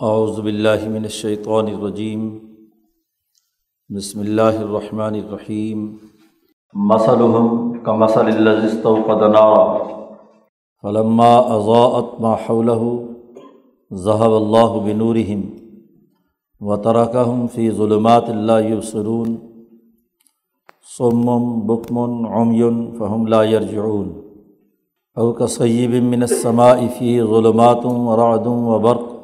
اعوذ 0.00 0.40
باللہ 0.40 0.88
من 0.88 1.02
الشیطان 1.02 1.66
الرجیم 1.66 2.38
بسم 3.96 4.20
اللہ 4.20 4.42
الرحمن 4.42 5.14
الرحیم۔ 5.14 5.96
مثلهم 6.72 7.78
كمثل 7.78 8.20
الذي 8.20 8.66
استوقد 8.66 9.22
نارا۔ 9.22 9.78
فلما 10.82 11.38
اضاءت 11.38 12.20
ما 12.20 12.34
حوله 12.34 12.90
ذهب 13.92 14.36
الله 14.36 14.84
بنورهم 14.84 15.40
وتركهم 16.60 17.46
في 17.46 17.70
ظلمات 17.70 18.30
لا 18.30 18.58
يبصرون 18.58 19.36
صم 20.98 21.60
بكم 21.66 21.98
عمي 22.26 22.62
فهم 22.98 23.26
لا 23.26 23.42
يرجعون 23.42 24.12
او 25.16 25.32
كصيب 25.32 25.90
من 25.90 26.22
السماء 26.22 26.86
فيه 26.98 27.22
ظلمات 27.24 27.86
ورعد 27.86 28.46
وبرق 28.46 29.15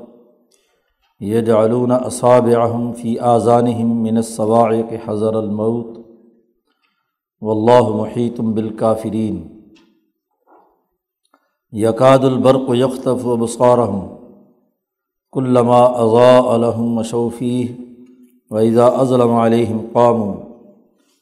یہ 1.23 1.41
جعلون 1.41 1.91
اصاب 1.91 2.47
اہم 2.47 2.93
فی 2.93 3.19
آذان 3.33 3.67
من 3.89 4.17
الصواعق 4.17 4.95
حضر 5.05 5.35
المعت 5.35 5.99
و 7.43 7.51
اللہ 7.51 7.91
محیطم 7.97 8.53
بالکافرین 8.53 9.37
یقاد 11.73 12.25
البرق 12.25 12.75
یختف 12.75 13.27
و 13.27 13.37
بصارحم 13.37 14.01
کلما 15.33 15.85
اضاء 16.01 16.43
الحم 16.55 16.93
مشوفی 16.95 17.67
ویزا 18.51 18.87
ازلم 19.01 19.35
علیہم 19.37 19.81
قام 19.93 20.21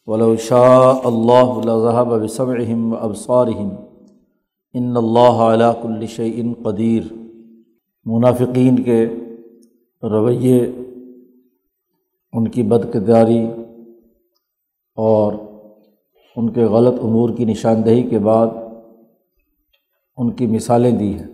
ولو 0.07 0.35
شاء 0.37 0.93
اللہ 1.05 1.57
لذهب 1.65 2.23
بسمعهم 2.23 2.93
و 2.93 3.05
ابصارهم 3.05 3.71
ان 4.75 4.97
اللہ 4.97 5.49
علا 5.49 5.73
کل 5.83 6.07
شعین 6.07 6.53
قدیر 6.63 7.17
منافقین 8.07 8.83
کے 8.85 9.05
رویے، 10.03 10.65
ان 12.33 12.49
کی 12.49 12.63
بد 12.63 12.93
کرداری 12.93 13.47
اور 14.95 15.33
ان 16.37 16.53
کے 16.53 16.65
غلط 16.65 17.01
امور 17.03 17.31
کی 17.37 17.45
نشاندہی 17.45 18.03
کے 18.03 18.19
بعد 18.19 18.47
ان 20.17 20.33
کی 20.33 20.47
مثالیں 20.47 20.91
دی 20.91 21.15
ہیں۔ 21.15 21.27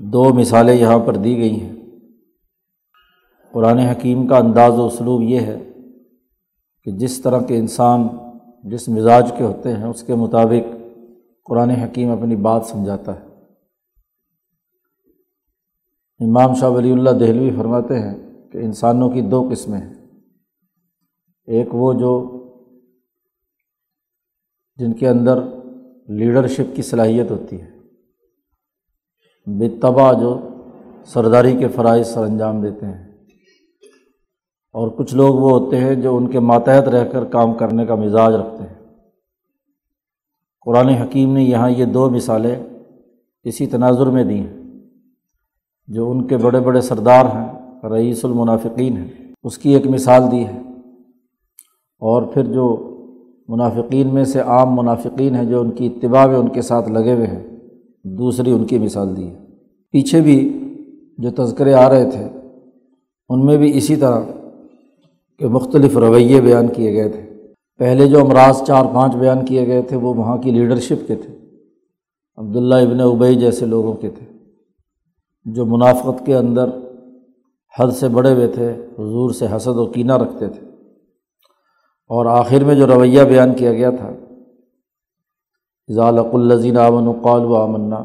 دو 0.00 0.34
مثالیں 0.34 0.74
یہاں 0.74 0.98
پر 0.98 1.16
دی 1.16 1.36
گئی 1.36 1.60
ہیں۔ 1.60 1.72
قرآن 3.52 3.78
حکیم 3.78 4.26
کا 4.26 4.36
انداز 4.36 4.78
و 4.78 4.86
اسلوب 4.86 5.22
یہ 5.22 5.40
ہے 5.40 5.68
کہ 6.84 6.90
جس 6.90 7.22
طرح 7.22 7.42
کے 7.42 7.58
انسان 7.58 8.08
جس 8.64 8.88
مزاج 8.88 9.32
کے 9.38 9.44
ہوتے 9.44 9.72
ہیں، 9.72 9.84
اس 9.84 10.02
کے 10.02 10.14
مطابق 10.14 10.76
قرآن 11.44 11.70
حکیم 11.70 12.10
اپنی 12.10 12.36
بات 12.36 12.66
سمجھاتا 12.66 13.20
ہے۔ 13.20 13.31
امام 16.22 16.54
شاہ 16.54 16.70
ولی 16.70 16.92
اللہ 16.92 17.10
دہلوی 17.10 17.50
فرماتے 17.56 17.98
ہیں 17.98 18.14
کہ 18.52 18.58
انسانوں 18.58 19.10
کی 19.10 19.20
دو 19.20 19.48
قسمیں 19.50 19.80
ہیں۔ 19.80 19.94
ایک 21.46 21.68
وہ 21.72 21.92
جو 21.92 22.38
جن 24.76 24.92
کے 24.92 25.08
اندر 25.08 25.38
لیڈرشپ 26.08 26.76
کی 26.76 26.82
صلاحیت 26.82 27.30
ہوتی 27.30 27.60
ہے 27.60 27.70
بتبا 29.46 30.12
جو 30.12 30.48
سرداری 31.04 31.56
کے 31.56 31.68
فرائض 31.68 32.06
سر 32.06 32.24
انجام 32.24 32.62
دیتے 32.62 32.86
ہیں۔ 32.86 33.12
اور 34.72 34.88
کچھ 34.88 35.14
لوگ 35.14 35.34
وہ 35.34 35.50
ہوتے 35.50 35.76
ہیں 35.76 35.94
جو 35.94 36.16
ان 36.16 36.30
کے 36.30 36.40
ماتحت 36.40 36.88
رہ 36.88 37.12
کر 37.12 37.24
کام 37.24 37.54
کرنے 37.54 37.86
کا 37.86 37.94
مزاج 37.94 38.34
رکھتے 38.34 38.62
ہیں۔ 38.62 38.96
قرآن 40.60 40.88
حکیم 40.88 41.32
نے 41.32 41.42
یہاں 41.42 41.70
یہ 41.70 41.84
دو 41.84 42.10
مثالیں 42.10 42.56
اسی 43.44 43.66
تناظر 43.66 44.06
میں 44.06 44.24
دی 44.24 44.38
ہیں 44.38 44.61
جو 45.92 46.10
ان 46.10 46.26
کے 46.26 46.36
بڑے 46.36 46.60
بڑے 46.60 46.80
سردار 46.80 47.24
ہیں، 47.24 47.48
رئیس 47.88 48.24
المنافقین 48.24 48.96
ہیں۔ 48.96 49.32
اس 49.42 49.58
کی 49.58 49.74
ایک 49.74 49.86
مثال 49.86 50.22
دی 50.30 50.46
ہے۔ 50.46 50.60
اور 51.98 52.22
پھر 52.22 52.44
جو 52.44 52.88
منافقین 53.48 54.14
میں 54.14 54.24
سے 54.24 54.40
عام 54.40 54.76
منافقین 54.76 55.34
ہیں 55.34 55.44
جو 55.44 55.60
ان 55.60 55.70
کی 55.70 55.86
اتباع 55.86 56.26
میں 56.26 56.36
ان 56.36 56.48
کے 56.48 56.62
ساتھ 56.62 56.90
لگے 56.90 57.14
ہوئے 57.14 57.26
ہیں، 57.26 57.56
دوسری 58.04 58.50
ان 58.50 58.64
کی 58.64 58.78
مثال 58.78 59.16
دی 59.16 59.26
ہے۔ 59.26 59.36
پیچھے 59.90 60.20
بھی 60.20 60.58
جو 61.18 61.30
تذکرے 61.30 61.74
آ 61.74 61.88
رہے 61.88 62.10
تھے، 62.10 62.28
ان 63.28 63.46
میں 63.46 63.56
بھی 63.56 63.76
اسی 63.76 63.96
طرح 63.96 64.20
کے 65.38 65.48
مختلف 65.48 65.96
رویے 65.96 66.40
بیان 66.40 66.66
کیے 66.68 66.92
گئے 66.92 67.08
تھے۔ 67.08 67.22
پہلے 67.78 68.08
جو 68.08 68.20
امراض 68.20 68.62
چار 68.62 68.84
پانچ 68.94 69.16
بیان 69.16 69.44
کیے 69.44 69.66
گئے 69.66 69.82
تھے، 69.82 69.96
وہ 69.96 70.14
وہاں 70.14 70.36
کی 70.36 70.50
لیڈرشپ 70.50 71.08
کے 71.08 71.14
تھے۔ 71.14 71.34
عبداللہ 72.36 72.74
ابن 72.74 73.00
ابئی 73.00 73.34
جیسے 73.34 73.66
لوگوں 73.66 73.94
کے 73.94 74.10
تھے۔ 74.10 74.31
جو 75.44 75.66
منافقت 75.66 76.26
کے 76.26 76.36
اندر 76.36 76.70
حد 77.78 77.90
سے 77.90 78.08
بڑے 78.08 78.34
ہوئے 78.34 78.46
تھے، 78.46 78.70
حضور 78.72 79.30
سے 79.30 79.46
حسد 79.56 79.76
و 79.76 79.86
کینہ 79.86 80.16
رکھتے 80.16 80.48
تھے۔ 80.48 80.66
اور 82.08 82.26
آخر 82.26 82.64
میں 82.64 82.74
جو 82.74 82.86
رویہ 82.86 83.22
بیان 83.22 83.54
کیا 83.54 83.72
گیا 83.72 83.90
تھا 83.90 84.10
ضالق 85.88 86.34
الزین 86.34 86.76
امن 86.76 87.06
وقال 87.06 87.44
و 87.44 87.54
آمنا، 87.54 87.98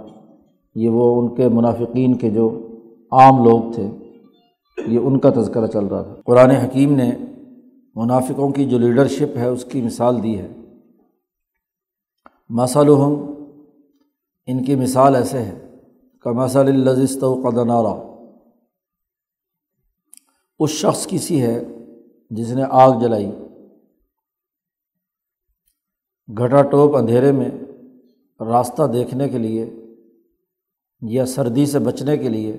یہ 0.75 0.89
وہ 0.89 1.21
ان 1.21 1.35
کے 1.35 1.47
منافقین 1.47 2.15
کے 2.15 2.29
جو 2.29 2.67
عام 3.11 3.43
لوگ 3.43 3.61
تھے، 3.75 3.89
یہ 4.87 4.99
ان 4.99 5.19
کا 5.19 5.29
تذکرہ 5.29 5.67
چل 5.67 5.85
رہا 5.85 6.01
تھا۔ 6.01 6.15
قرآن 6.25 6.49
حکیم 6.49 6.95
نے 6.95 7.11
منافقوں 7.95 8.49
کی 8.49 8.65
جو 8.65 8.79
لیڈرشپ 8.79 9.37
ہے، 9.37 9.47
اس 9.47 9.65
کی 9.65 9.81
مثال 9.81 10.23
دی 10.23 10.37
ہے۔ 10.37 10.47
مثلاً 12.49 12.87
ان 14.45 14.63
کی 14.63 14.75
مثال 14.75 15.15
ایسے 15.15 15.37
ہے۔ 15.37 15.66
کمسل 16.27 16.87
الزست 16.87 17.23
و 17.23 17.41
قدنارا 17.41 18.23
اس 20.59 20.69
شخص 20.69 21.07
کی 21.07 21.17
سی 21.17 21.41
ہے 21.41 21.63
جس 22.29 22.51
نے 22.51 22.63
آگ 22.69 22.99
جلائی۔ 22.99 23.31
گھٹا 26.37 26.61
ٹوپ 26.61 26.95
اندھیرے 26.95 27.31
میں 27.31 27.49
راستہ 28.39 28.83
دیکھنے 28.83 29.29
کے 29.29 29.37
لیے 29.37 29.69
یا 31.01 31.25
سردی 31.25 31.65
سے 31.65 31.79
بچنے 31.79 32.17
کے 32.17 32.29
لیے، 32.29 32.57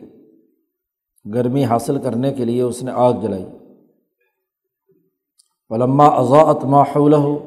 گرمی 1.34 1.64
حاصل 1.64 2.02
کرنے 2.02 2.32
کے 2.32 2.44
لیے 2.44 2.62
اس 2.62 2.82
نے 2.82 2.90
آگ 2.90 3.12
جلائی۔ 3.12 3.46
علما 5.70 6.06
اضاءت 6.06 6.64
ماحول 6.64 7.14
ہو 7.14 7.38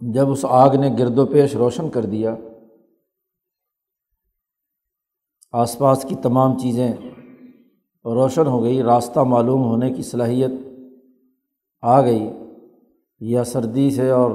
جب 0.00 0.30
اس 0.30 0.44
آگ 0.48 0.70
نے 0.70 0.88
گرد 0.98 1.18
و 1.18 1.26
پیش 1.26 1.56
روشن 1.56 1.90
کر 1.90 2.04
دیا 2.04 2.36
آس 5.52 5.78
پاس 5.78 6.06
کی 6.08 6.14
تمام 6.14 6.58
چیزیں 6.58 6.92
روشن 8.04 8.46
ہو 8.46 8.62
گئی، 8.62 8.82
راستہ 8.82 9.20
معلوم 9.20 9.62
ہونے 9.62 9.92
کی 9.92 10.02
صلاحیت 10.02 10.50
آ 11.82 12.00
گئی۔ 12.00 12.30
یا 13.20 13.44
سردی 13.44 13.90
سے 13.90 14.10
اور 14.10 14.30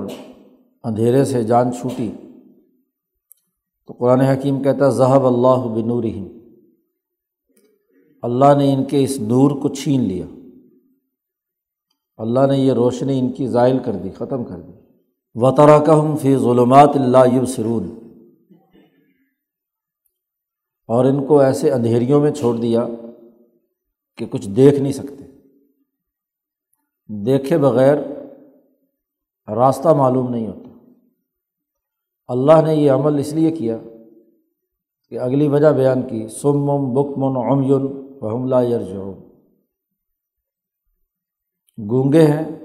اندھیرے 0.83 1.25
سے 1.25 1.43
جان 1.43 1.73
چھوٹی۔ 1.73 2.11
تو 3.87 3.93
قرآن 3.93 4.21
حکیم 4.21 4.63
کہتا 4.63 4.85
ہے، 4.85 4.91
ذہب 4.91 5.25
اللہ 5.25 5.67
بنور 5.67 6.03
اللہ 8.21 8.57
نے 8.57 8.73
ان 8.73 8.85
کے 8.85 9.03
اس 9.03 9.19
نور 9.19 9.51
کو 9.51 9.69
چھین 9.69 10.01
لیا۔ 10.01 10.25
اللہ 12.17 12.47
نے 12.49 12.57
یہ 12.57 12.73
روشنی 12.73 13.19
ان 13.19 13.31
کی 13.31 13.47
زائل 13.47 13.79
کر 13.79 13.95
دی، 13.95 14.09
ختم 14.09 14.43
کر 14.43 14.59
دی۔ 14.59 14.71
وطرا 15.35 15.79
کہ 15.79 16.15
فی 16.21 16.35
ظلمات 16.35 16.89
اللہ 16.95 17.35
یب 17.35 17.45
سرون 17.45 18.06
اور 20.87 21.05
ان 21.05 21.25
کو 21.25 21.39
ایسے 21.39 21.71
اندھیریوں 21.71 22.21
میں 22.21 22.31
چھوڑ 22.31 22.55
دیا 22.55 22.87
کہ 24.17 24.25
کچھ 24.25 24.49
دیکھ 24.49 24.79
نہیں 24.79 24.91
سکتے۔ 24.91 25.23
دیکھے 27.07 27.57
بغیر 27.57 27.97
راستہ 29.55 29.89
معلوم 29.89 30.29
نہیں 30.29 30.47
ہوتا۔ 30.47 30.91
اللہ 32.27 32.61
نے 32.65 32.75
یہ 32.75 32.91
عمل 32.91 33.19
اس 33.19 33.33
لیے 33.33 33.51
کیا 33.51 33.77
کہ 35.09 35.19
اگلی 35.19 35.47
وجہ 35.47 35.67
بیان 35.67 36.01
کی 36.07 36.27
سم 36.27 36.69
ام 36.69 36.93
بک 36.93 37.17
من 37.17 37.37
عمین 37.37 38.17
و 38.21 38.27
حملہ 38.27 38.55
گونگے 41.91 42.21
ہیں، 42.21 42.59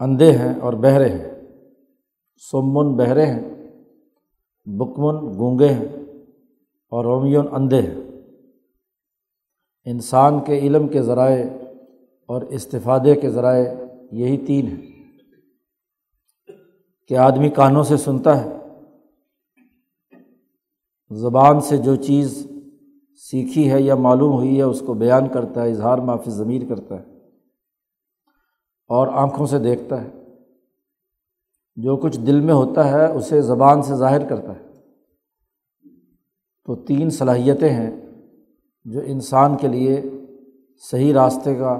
اندھے 0.00 0.32
ہیں 0.32 0.60
اور 0.60 0.72
بہرے 0.72 1.08
ہیں۔ 1.08 1.30
سمن 2.50 2.96
بہرے 2.96 3.26
ہیں 3.26 3.40
بکمن 4.66 5.38
گونگے 5.38 5.68
ہیں۔ 5.68 5.97
اور 6.88 7.04
رومیون 7.04 7.46
اندھے 7.52 7.82
ہیں۔ 7.82 7.96
انسان 9.84 10.40
کے 10.44 10.58
علم 10.58 10.88
کے 10.88 11.02
ذرائع 11.02 11.44
اور 12.26 12.42
استفادے 12.42 13.14
کے 13.14 13.30
ذرائع 13.30 13.72
یہی 14.12 14.46
تین 14.46 14.66
ہیں۔ 14.66 14.86
کہ 17.08 17.16
آدمی 17.16 17.48
کانوں 17.48 17.82
سے 17.82 17.96
سنتا 17.96 18.44
ہے، 18.44 18.50
زبان 21.10 21.60
سے 21.60 21.76
جو 21.76 21.96
چیز 21.96 22.46
سیکھی 23.16 23.70
ہے 23.70 23.82
یا 23.82 23.94
معلوم 23.94 24.32
ہوئی 24.32 24.58
ہے، 24.58 24.62
اس 24.62 24.82
کو 24.86 24.94
بیان 24.94 25.28
کرتا 25.28 25.62
ہے، 25.62 25.70
اظہار 25.70 25.98
معافی 25.98 26.30
ضمیر 26.30 26.62
کرتا 26.68 27.00
ہے 27.00 27.04
اور 28.88 29.08
آنکھوں 29.08 29.46
سے 29.46 29.58
دیکھتا 29.58 30.04
ہے۔ 30.04 30.08
جو 31.76 31.96
کچھ 31.96 32.20
دل 32.20 32.40
میں 32.40 32.54
ہوتا 32.54 32.90
ہے، 32.90 33.12
اسے 33.12 33.40
زبان 33.40 33.82
سے 33.82 33.94
ظاہر 33.94 34.28
کرتا 34.28 34.52
ہے۔ 34.52 34.67
تو 36.68 36.76
تین 36.76 37.10
صلاحیتیں 37.10 37.68
ہیں 37.68 37.90
جو 38.84 39.00
انسان 39.04 39.56
کے 39.56 39.68
لیے 39.68 40.02
صحیح 40.90 41.12
راستے 41.12 41.54
کا 41.54 41.70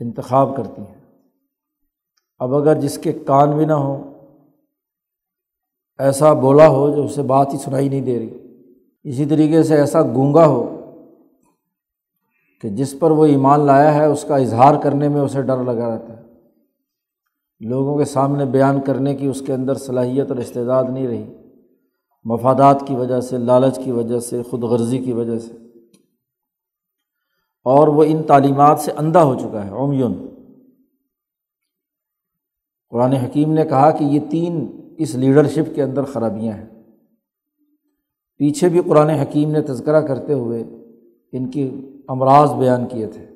انتخاب 0.00 0.56
کرتی 0.56 0.82
ہیں۔ 0.82 1.04
اب 2.38 2.54
اگر 2.54 2.80
جس 2.80 2.98
کے 2.98 3.12
کان 3.12 3.56
بھی 3.56 3.64
نہ 3.64 3.72
ہوں، 3.72 4.14
ایسا 5.98 6.32
بولا 6.32 6.68
ہو 6.68 6.96
جو 6.96 7.04
اسے 7.04 7.22
بات 7.22 7.52
ہی 7.52 7.58
سنائی 7.58 7.88
نہیں 7.88 8.00
دے 8.00 8.18
رہی، 8.18 8.38
اسی 9.04 9.24
طریقے 9.24 9.62
سے 9.62 9.76
ایسا 9.76 10.02
گونگا 10.02 10.46
ہو 10.46 10.80
کہ 12.60 12.68
جس 12.68 12.98
پر 12.98 13.10
وہ 13.10 13.26
ایمان 13.26 13.60
لایا 13.60 13.94
ہے، 13.94 14.04
اس 14.04 14.24
کا 14.28 14.36
اظہار 14.36 14.74
کرنے 14.82 15.08
میں 15.08 15.20
اسے 15.20 15.42
ڈر 15.42 15.64
لگا 15.64 15.94
رہتا 15.94 16.16
ہے۔ 16.16 16.22
لوگوں 17.60 17.98
کے 17.98 18.04
سامنے 18.04 18.44
بیان 18.44 18.80
کرنے 18.80 19.14
کی 19.14 19.26
اس 19.26 19.42
کے 19.46 19.52
اندر 19.52 19.74
صلاحیت 19.74 20.30
اور 20.30 20.38
استعداد 20.38 20.84
نہیں 20.88 21.06
رہی۔ 21.06 21.43
مفادات 22.24 22.84
کی 22.86 22.94
وجہ 22.94 23.20
سے، 23.20 23.38
لالچ 23.38 23.78
کی 23.84 23.90
وجہ 23.90 24.18
سے 24.18 24.42
خود 24.42 24.62
غرضی 24.62 24.98
کی 24.98 25.12
وجہ 25.12 25.38
سے۔ 25.38 25.52
اور 27.64 27.88
وہ 27.88 28.04
ان 28.04 28.22
تعلیمات 28.22 28.80
سے 28.80 28.92
اندھا 28.92 29.22
ہو 29.22 29.38
چکا 29.38 29.64
ہے 29.64 29.70
اومیون 29.70 30.12
قرآن 32.90 33.12
حکیم 33.12 33.52
نے 33.52 33.64
کہا 33.64 33.90
کہ 33.90 34.04
یہ 34.04 34.20
تین 34.30 34.80
اس 34.98 35.14
لیڈرشپ 35.14 35.74
کے 35.74 35.82
اندر 35.82 36.02
خرابیاں 36.02 36.54
ہیں۔ 36.54 36.68
پیچھے 38.36 38.68
بھی 38.68 38.80
قرآن 38.86 39.10
حکیم 39.10 39.50
نے 39.50 39.60
تذکرہ 39.60 40.06
کرتے 40.06 40.32
ہوئے 40.32 40.64
ان 41.32 41.50
کی 41.50 41.90
امراض 42.08 42.52
بیان 42.52 42.86
کیے 42.86 43.06
تھے۔ 43.06 43.26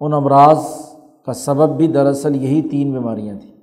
ان 0.00 0.12
امراض 0.12 0.58
کا 1.24 1.32
سبب 1.32 1.76
بھی 1.76 1.86
دراصل 1.86 2.36
یہی 2.36 2.68
تین 2.68 2.92
بیماریاں 2.92 3.38
تھیں۔ 3.40 3.56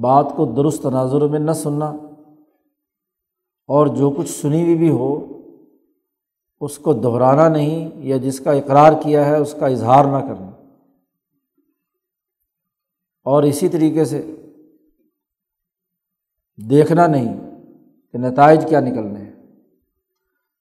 بات 0.00 0.32
کو 0.36 0.46
درست 0.46 0.82
تناظر 0.82 1.28
میں 1.28 1.38
نہ 1.38 1.52
سننا 1.52 1.92
اور 3.66 3.86
جو 3.86 4.10
کچھ 4.10 4.30
سنی 4.30 4.62
ہوئی 4.62 4.74
بھی 4.74 4.90
ہو، 4.90 5.40
اس 6.60 6.78
کو 6.78 6.92
دہرانا 6.92 7.48
نہیں 7.48 7.90
یا 7.94 8.16
جس 8.16 8.40
کا 8.40 8.52
اقرار 8.52 8.92
کیا 9.02 9.26
ہے، 9.26 9.36
اس 9.36 9.54
کا 9.60 9.66
اظہار 9.66 10.04
نہ 10.04 10.26
کرنا۔ 10.28 10.50
اور 13.24 13.42
اسی 13.42 13.68
طریقے 13.68 14.04
سے 14.04 14.36
دیکھنا 16.70 17.06
نہیں 17.06 17.40
کہ 18.12 18.18
نتائج 18.18 18.68
کیا 18.68 18.80
نکلنے 18.80 19.20
ہیں۔ 19.20 19.32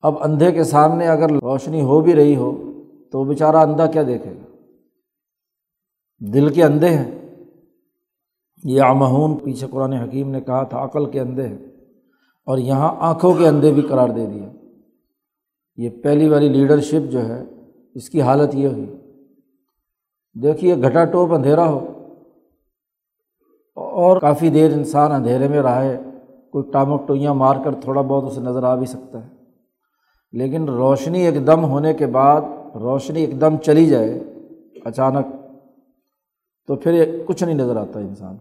اب 0.02 0.24
اندھے 0.24 0.52
کے 0.52 0.64
سامنے 0.64 1.08
اگر 1.08 1.30
روشنی 1.30 1.82
ہو 1.82 2.02
بھی 2.02 2.16
رہی 2.16 2.36
ہو، 2.36 2.82
تو 3.12 3.20
وہ 3.20 3.26
بیچارہ 3.26 3.56
اندھا 3.56 3.86
کیا 3.86 4.04
دیکھے 4.08 4.32
گا؟ 4.32 4.56
دل 6.20 6.54
کے 6.54 6.64
اندھے 6.64 6.90
ہیں۔ 6.90 7.12
یہ 8.64 8.82
آمہون 8.82 9.38
پیچھے 9.38 9.68
قرآن 9.72 9.94
حکیم 9.94 10.30
نے 10.30 10.42
کہا 10.42 10.64
تھا، 10.64 10.84
عقل 10.84 11.12
کے 11.12 11.20
اندھے 11.20 11.48
ہیں۔ 11.48 11.58
اور 12.46 12.58
یہاں 12.58 12.96
آنکھوں 13.00 13.34
کے 13.34 13.48
اندھے 13.48 13.72
بھی 13.72 13.82
قرار 13.82 14.10
دے 14.10 14.26
دیا 14.26 14.50
یہ 15.76 15.90
پہلی 15.90 16.30
والی 16.30 16.50
لیڈرشپ 16.50 17.12
جو 17.12 17.26
ہے، 17.26 17.44
اس 17.96 18.10
کی 18.10 18.22
حالت 18.22 18.56
یہ 18.56 18.68
ہوئی۔ 18.68 18.96
دیکھیے، 20.42 20.76
گھٹا 20.76 21.06
ٹوپ 21.06 21.34
اندھیرا 21.34 21.70
ہو۔ 21.70 21.88
اور 23.76 24.18
کافی 24.18 24.50
دیر 24.50 24.74
انسان 24.74 25.12
اندھیرے 25.12 25.48
میں 25.48 25.62
رہے 25.62 25.98
کوئی 26.52 26.72
ٹامک 26.72 27.08
ٹوئیاں 27.08 27.34
مار 27.34 27.56
کر 27.64 27.76
تھوڑا 27.76 28.02
بہت 28.02 28.24
اسے 28.32 28.42
نظر 28.42 28.64
آ 28.64 28.76
بھی 28.76 28.86
سکتا 28.86 29.24
ہے۔ 29.24 29.30
لیکن 30.32 30.70
روشنی 30.70 31.26
ایک 31.26 31.48
دم 31.48 31.64
ہونے 31.64 31.94
کے 31.94 32.06
بعد 32.06 32.42
روشنی 32.76 33.20
ایک 33.20 33.42
دم 33.42 33.58
چلی 33.58 33.86
جائے 33.86 34.20
اچانک، 34.86 35.26
تو 36.68 36.76
پھر 36.76 37.22
کچھ 37.26 37.44
نہیں 37.44 37.56
نظر 37.56 37.76
آتا 37.76 38.00
انسان۔ 38.00 38.38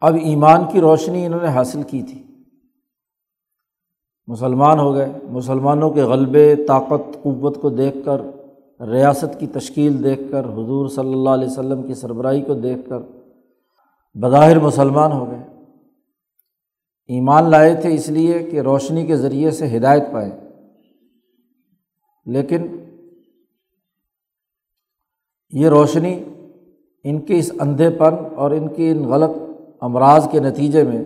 اب 0.00 0.14
ایمان 0.14 0.60
کی 0.72 0.80
روشنی 0.80 1.26
انہوں 1.26 1.40
نے 1.40 1.48
حاصل 1.48 1.82
کی 1.82 2.02
تھی۔ 2.02 2.22
مسلمان 4.26 4.78
ہو 4.78 4.94
گئے۔ 4.94 5.12
مسلمانوں 5.30 5.90
کے 5.90 6.02
غلبے، 6.02 6.54
طاقت، 6.68 7.22
قوت 7.22 7.60
کو 7.60 7.70
دیکھ 7.70 7.96
کر، 8.04 8.20
ریاست 8.88 9.40
کی 9.40 9.46
تشکیل 9.46 10.04
دیکھ 10.04 10.20
کر، 10.30 10.44
حضور 10.44 10.88
صلی 10.88 11.12
اللہ 11.12 11.30
علیہ 11.30 11.48
وسلم 11.48 11.82
کی 11.82 11.94
سربراہی 11.94 12.42
کو 12.42 12.54
دیکھ 12.54 12.88
کر 12.88 12.98
بظاہر 14.14 14.58
مسلمان 14.58 15.12
ہو 15.12 15.30
گئے۔ 15.30 15.64
ایمان 17.08 17.50
لائے 17.50 17.74
تھے 17.74 17.94
اس 17.94 18.08
لیے 18.08 18.38
کہ 18.38 18.60
روشنی 18.60 19.06
کے 19.06 19.16
ذریعے 19.16 19.50
سے 19.50 19.76
ہدایت 19.76 20.02
پائے۔ 20.12 20.30
لیکن 22.26 22.66
یہ 25.50 25.68
روشنی 25.68 26.22
ان 27.04 27.20
کے 27.20 27.38
اس 27.38 27.52
اندھے 27.60 27.90
پن 27.90 28.14
اور 28.36 28.50
ان 28.50 28.68
کی 28.68 28.90
ان 28.90 29.04
غلط 29.04 29.45
امراض 29.80 30.28
کے 30.30 30.40
نتیجے 30.40 30.82
میں 30.82 31.04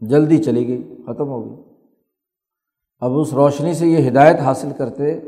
جلدی 0.00 0.42
چلی 0.42 0.68
گئی، 0.68 0.82
ختم 1.06 1.28
ہو 1.28 1.46
گئی۔ 1.46 1.64
اب 2.98 3.18
اس 3.18 3.32
روشنی 3.32 3.74
سے 3.74 3.86
یہ 3.86 4.08
ہدایت 4.08 4.40
حاصل 4.40 4.68
کرتے، 4.78 5.20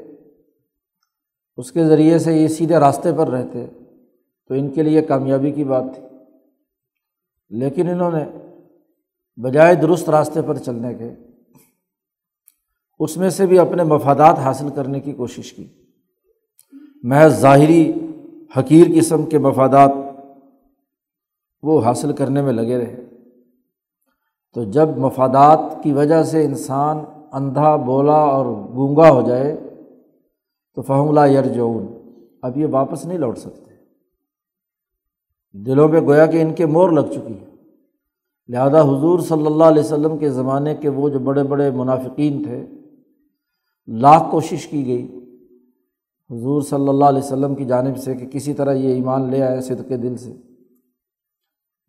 اس 1.56 1.72
کے 1.72 1.84
ذریعے 1.84 2.18
سے 2.18 2.32
یہ 2.34 2.48
سیدھے 2.48 2.76
راستے 2.76 3.10
پر 3.16 3.28
رہتے، 3.28 3.66
تو 4.48 4.54
ان 4.54 4.70
کے 4.70 4.82
لیے 4.82 5.02
کامیابی 5.02 5.52
کی 5.52 5.64
بات 5.64 5.84
تھی۔ 5.94 6.02
لیکن 7.50 7.88
انہوں 7.88 8.10
نے 8.10 8.24
بجائے 9.36 9.74
درست 9.74 10.10
راستے 10.10 10.42
پر 10.42 10.58
چلنے 10.58 10.94
کے، 10.94 11.10
اس 12.98 13.16
میں 13.16 13.30
سے 13.30 13.46
بھی 13.46 13.58
اپنے 13.58 13.82
مفادات 13.82 14.38
حاصل 14.38 14.68
کرنے 14.74 15.00
کی 15.00 15.12
کوشش 15.12 15.52
کی۔ 15.52 15.66
محض 17.02 17.40
ظاہری 17.40 17.92
حقیر 18.56 18.86
قسم 18.96 19.26
کے 19.26 19.38
مفادات 19.38 19.90
وہ 21.62 21.84
حاصل 21.84 22.12
کرنے 22.12 22.42
میں 22.42 22.52
لگے 22.52 22.78
رہے۔ 22.78 23.04
تو 24.54 24.64
جب 24.64 24.88
مفادات 24.96 25.60
کی 25.82 25.92
وجہ 25.92 26.22
سے 26.22 26.44
انسان 26.44 26.98
اندھا، 27.32 27.76
بولا 27.76 28.16
اور 28.16 28.46
گونگا 28.46 29.10
ہو 29.10 29.22
جائے، 29.22 29.56
تو 30.74 30.82
فہم 30.82 31.12
لا 31.12 31.26
یرجعون 31.26 31.86
اب 32.42 32.56
یہ 32.56 32.66
واپس 32.70 33.06
نہیں 33.06 33.18
لوٹ 33.18 33.38
سکتے۔ 33.38 33.70
دلوں 35.52 35.88
پہ 35.88 36.00
گویا 36.00 36.26
کہ 36.26 36.42
ان 36.42 36.54
کے 36.54 36.66
مور 36.66 36.90
لگ 36.90 37.12
چکی 37.12 37.34
ہے 37.40 37.50
لہٰذا 38.48 38.82
حضور 38.82 39.18
صلی 39.18 39.46
اللہ 39.46 39.64
علیہ 39.64 39.82
وسلم 39.82 40.18
کے 40.18 40.30
زمانے 40.30 40.74
کے 40.74 40.88
وہ 40.88 41.08
جو 41.08 41.18
بڑے 41.18 41.42
بڑے 41.42 41.70
منافقین 41.70 42.42
تھے، 42.42 42.66
لاکھ 43.86 44.30
کوشش 44.30 44.66
کی 44.66 44.86
گئی۔ 44.86 45.20
حضور 46.30 46.62
صلی 46.62 46.88
اللہ 46.88 47.04
علیہ 47.04 47.18
وسلم 47.18 47.54
کی 47.54 47.64
جانب 47.64 47.96
سے 47.96 48.14
کہ 48.14 48.26
کسی 48.26 48.54
طرح 48.54 48.72
یہ 48.72 48.94
ایمان 48.94 49.30
لے 49.30 49.42
آئے 49.42 49.60
صدقے 49.60 49.96
دل 49.96 50.16
سے۔ 50.16 50.32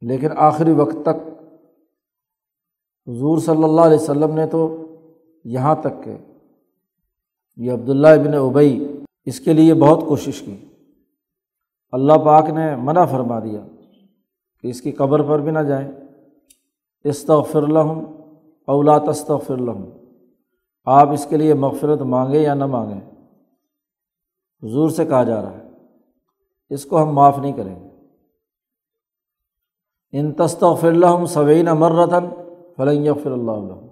لیکن 0.02 0.28
آخری 0.36 0.72
وقت 0.72 0.96
تک 1.04 1.28
حضور 3.08 3.38
صلی 3.38 3.64
اللہ 3.64 3.82
علیہ 3.82 3.98
وسلم 3.98 4.36
نے 4.36 4.48
تو 4.48 4.86
یہاں 5.44 5.76
تک 5.76 6.04
کہ 6.04 6.18
یہ 7.56 7.72
عبداللہ 7.72 8.08
ابن 8.08 8.34
ابئی 8.34 9.00
اس 9.26 9.40
کے 9.40 9.54
لیے 9.54 9.74
بہت 9.74 10.04
کوشش 10.08 10.42
کی۔ 10.42 10.66
اللہ 11.92 12.14
پاک 12.14 12.50
نے 12.50 12.76
منع 12.76 13.06
فرما 13.06 13.40
دیا 13.40 13.66
کہ 14.62 14.68
اس 14.68 14.82
کی 14.82 14.92
قبر 14.92 15.22
پر 15.22 15.40
بھی 15.40 15.52
نہ 15.52 15.60
جائیں۔ 15.60 15.92
استغفر 17.04 17.68
لہم 17.68 18.00
اولا 18.68 18.98
تستغفر 18.98 19.58
لہم۔ 19.58 19.86
آپ 20.86 21.10
اس 21.10 21.26
کے 21.30 21.38
لیے 21.38 21.54
مغفرت 21.54 22.02
مانگیں 22.02 22.40
یا 22.40 22.54
نہ 22.54 22.66
مانگیں؟ 22.66 23.12
حضور 24.64 24.90
سے 24.90 25.06
کہا 25.06 25.24
جا 25.24 25.42
رہا 25.42 25.58
ہے۔ 25.58 25.70
اس 26.70 26.86
کو 26.86 27.04
ہم 27.04 27.16
معاف 27.16 27.38
نہیں 27.38 27.54
کریں 27.54 27.84
گے۔ 27.84 27.91
ان 30.14 30.32
تستغفر 30.34 30.88
الحم 30.88 31.26
صوین 31.34 31.66
مرتن 31.80 32.26
فلنگ 32.78 33.08
فر 33.24 33.32
اللہ 33.32 33.52
علیہ 33.52 33.90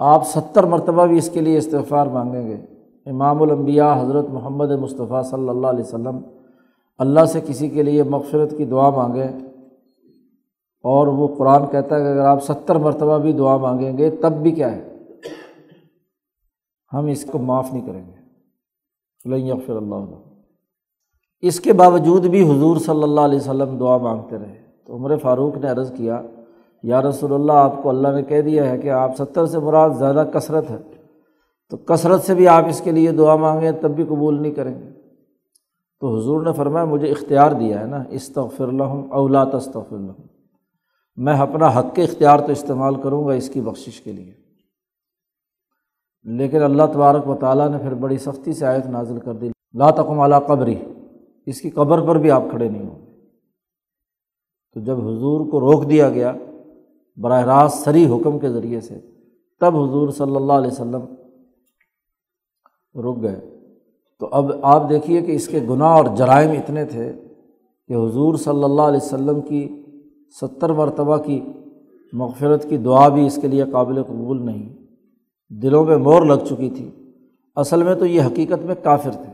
آپ 0.00 0.26
ستر 0.26 0.64
مرتبہ 0.66 1.06
بھی 1.06 1.18
اس 1.18 1.28
کے 1.30 1.40
لیے 1.40 1.56
استغفار 1.58 2.06
مانگیں 2.06 2.46
گے. 2.48 2.56
امام 3.06 3.42
الانبیاء 3.42 3.92
حضرت 4.00 4.28
محمد 4.30 4.70
مصطفیٰ 4.80 5.22
صلی 5.30 5.48
اللہ 5.48 5.66
علیہ 5.66 5.84
وسلم 5.84 6.18
اللہ 7.00 7.24
سے 7.32 7.40
کسی 7.46 7.68
کے 7.68 7.82
لیے 7.82 8.02
مغفرت 8.14 8.56
کی 8.56 8.64
دعا 8.64 8.88
مانگیں 8.96 9.28
اور 10.84 11.06
وہ 11.18 11.28
قرآن 11.36 11.66
کہتا 11.70 11.96
ہے 11.96 12.00
کہ 12.02 12.08
اگر 12.08 12.24
آپ 12.26 12.42
ستر 12.44 12.78
مرتبہ 12.86 13.18
بھی 13.18 13.32
دعا 13.32 13.56
مانگیں 13.56 13.98
گے 13.98 14.10
تب 14.22 14.32
بھی 14.42 14.52
کیا 14.52 14.70
ہے؟ 14.72 14.82
ہم 16.92 17.06
اس 17.06 17.24
کو 17.32 17.38
معاف 17.38 17.72
نہیں 17.72 17.86
کریں 17.86 18.06
گے. 18.06 18.18
فلنگ 19.24 19.60
فر 19.66 19.76
اللہ 19.76 19.94
علیہ 19.94 20.28
اس 21.42 21.60
کے 21.60 21.72
باوجود 21.74 22.26
بھی 22.26 22.42
حضور 22.50 22.76
صلی 22.86 23.02
اللہ 23.02 23.20
علیہ 23.20 23.38
وسلم 23.38 23.76
دعا 23.78 23.96
مانگتے 23.98 24.38
رہے. 24.38 24.58
تو 24.90 24.96
عمر 24.96 25.16
فاروق 25.16 25.56
نے 25.56 25.70
عرض 25.70 25.92
کیا، 25.92 26.22
یا 26.82 27.02
رسول 27.02 27.32
اللہ، 27.32 27.52
آپ 27.52 27.82
کو 27.82 27.88
اللہ 27.88 28.08
نے 28.08 28.22
کہہ 28.22 28.40
دیا 28.40 28.70
ہے 28.70 28.78
کہ 28.78 28.90
آپ 28.90 29.16
ستر 29.16 29.46
سے 29.46 29.58
مراد 29.58 29.90
زیادہ 29.90 30.24
کثرت 30.34 30.70
ہے۔ 30.70 30.76
تو 31.70 31.76
کثرت 31.76 32.22
سے 32.22 32.34
بھی 32.34 32.48
آپ 32.48 32.64
اس 32.68 32.80
کے 32.80 32.90
لیے 32.90 33.12
دعا 33.12 33.36
مانگیں، 33.36 33.72
تب 33.80 33.90
بھی 33.90 34.04
قبول 34.04 34.42
نہیں 34.42 34.52
کریں 34.52 34.82
گے۔ 34.82 34.88
تو 36.00 36.16
حضور 36.16 36.42
نے 36.42 36.52
فرمایا، 36.52 36.84
مجھے 36.84 37.08
اختیار 37.08 37.50
دیا 37.50 37.80
ہے 37.80 37.86
نا، 37.86 38.04
استغفر 38.10 38.68
الحم 38.68 39.12
اولا 39.12 39.44
تستغفر 39.44 39.96
الحم 39.96 40.22
میں 41.16 41.34
اپنا 41.34 41.66
حق 41.66 41.94
کے 41.94 42.02
اختیار 42.02 42.38
تو 42.38 42.52
استعمال 42.52 42.94
کروں 42.94 43.28
گا 43.28 43.32
اس 43.32 43.50
کی 43.50 43.60
بخشش 43.60 44.00
کے 44.00 44.12
لیے۔ 44.12 44.32
لیکن 46.22 46.62
اللہ 46.62 46.82
تبارک 46.92 47.28
و 47.28 47.34
تعالیٰ 47.34 47.70
نے 47.70 47.78
پھر 47.78 47.94
بڑی 47.94 48.18
سختی 48.18 48.52
سے 48.52 48.66
آیت 48.66 48.86
نازل 48.86 49.18
کر 49.18 49.32
دی۔ 49.32 49.50
لا 49.74 49.90
تقم 49.90 50.20
اعلیٰ 50.20 50.46
قبری، 50.46 50.74
اس 51.46 51.60
کی 51.60 51.70
قبر 51.70 52.00
پر 52.00 52.18
بھی 52.18 52.30
آپ 52.30 52.42
کھڑے 52.50 52.68
نہیں 52.68 52.88
ہوں 52.88 53.02
گے۔ 53.02 53.09
تو 54.74 54.80
جب 54.80 55.00
حضور 55.00 55.50
کو 55.50 55.60
روک 55.60 55.90
دیا 55.90 56.10
گیا، 56.10 56.34
براہ 57.16 57.44
راست 57.44 57.84
سری 57.84 58.06
حکم 58.06 58.38
کے 58.38 58.48
ذریعے 58.48 58.80
سے، 58.80 58.98
تب 59.60 59.76
حضور 59.76 60.08
صلی 60.08 60.36
اللہ 60.36 60.52
علیہ 60.52 60.70
وسلم 60.70 61.00
رک 63.00 63.22
گئے۔ 63.22 63.58
تو 64.20 64.28
اب 64.32 64.52
آپ 64.62 64.88
دیکھیے 64.88 65.20
کہ 65.20 65.32
اس 65.32 65.48
کے 65.48 65.60
گناہ 65.70 65.88
اور 65.88 66.04
جرائم 66.16 66.50
اتنے 66.50 66.84
تھے 66.84 67.12
کہ 67.88 67.92
حضور 67.92 68.34
صلی 68.34 68.64
اللہ 68.64 68.82
علیہ 68.82 69.04
وسلم 69.04 69.40
کی 69.40 69.82
ستر 70.40 70.72
مرتبہ 70.72 71.16
کی 71.16 71.40
مغفرت 72.12 72.68
کی 72.68 72.76
دعا 72.76 73.08
بھی 73.08 73.26
اس 73.26 73.38
کے 73.42 73.48
لیے 73.48 73.64
قابل 73.72 74.02
قبول 74.02 74.46
نہیں۔ 74.46 74.76
دلوں 75.48 75.84
میں 75.84 75.96
مور 75.96 76.22
لگ 76.22 76.44
چکی 76.44 76.70
تھی۔ 76.70 76.90
اصل 77.56 77.82
میں 77.82 77.94
تو 77.94 78.06
یہ 78.06 78.22
حقیقت 78.22 78.64
میں 78.64 78.74
کافر 78.82 79.10
تھے۔ 79.10 79.32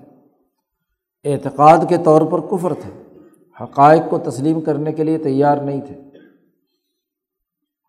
اعتقاد 1.33 1.79
کے 1.89 1.97
طور 2.05 2.23
پر 2.23 2.41
کفر 2.41 2.75
تھے۔ 2.75 3.06
حقائق 3.61 4.03
کو 4.11 4.19
تسلیم 4.19 4.61
کرنے 4.61 4.93
کے 4.93 5.05
لیے 5.05 5.19
تیار 5.19 5.57
نہیں 5.57 5.81
تھے۔ 5.81 6.01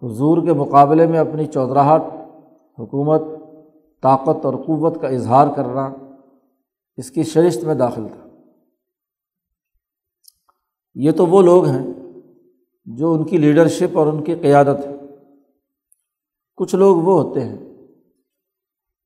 حضور 0.01 0.45
کے 0.45 0.53
مقابلے 0.53 1.07
میں 1.07 1.19
اپنی 1.19 1.45
چودراہٹ، 1.45 2.01
حکومت، 2.79 3.21
طاقت 4.01 4.45
اور 4.45 4.53
قوت 4.53 5.01
کا 5.01 5.07
اظہار 5.07 5.47
کرنا 5.55 5.93
اس 6.97 7.11
کی 7.11 7.23
شرشت 7.23 7.63
میں 7.63 7.75
داخل 7.75 8.07
تھا۔ 8.07 8.29
یہ 10.95 11.11
تو 11.11 11.25
وہ 11.25 11.41
لوگ 11.41 11.65
ہیں 11.65 11.87
جو 12.85 13.13
ان 13.13 13.23
کی 13.23 13.37
لیڈرشپ 13.37 13.97
اور 13.97 14.07
ان 14.07 14.23
کی 14.23 14.35
قیادت 14.35 14.87
ہے 14.87 14.95
کچھ 16.55 16.75
لوگ 16.75 16.97
وہ 16.97 17.21
ہوتے 17.21 17.39
ہیں 17.39 17.57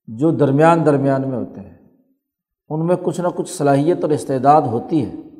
جو 0.07 0.31
درمیان 0.31 0.85
درمیان 0.85 1.29
میں 1.29 1.37
ہوتے 1.37 1.61
ہیں۔ 1.61 1.87
ان 2.69 2.85
میں 2.85 2.95
کچھ 3.03 3.21
نہ 3.21 3.27
کچھ 3.35 3.49
صلاحیت 3.49 3.97
اور 4.01 4.09
استعداد 4.09 4.61
ہوتی 4.61 5.05
ہے۔ 5.05 5.30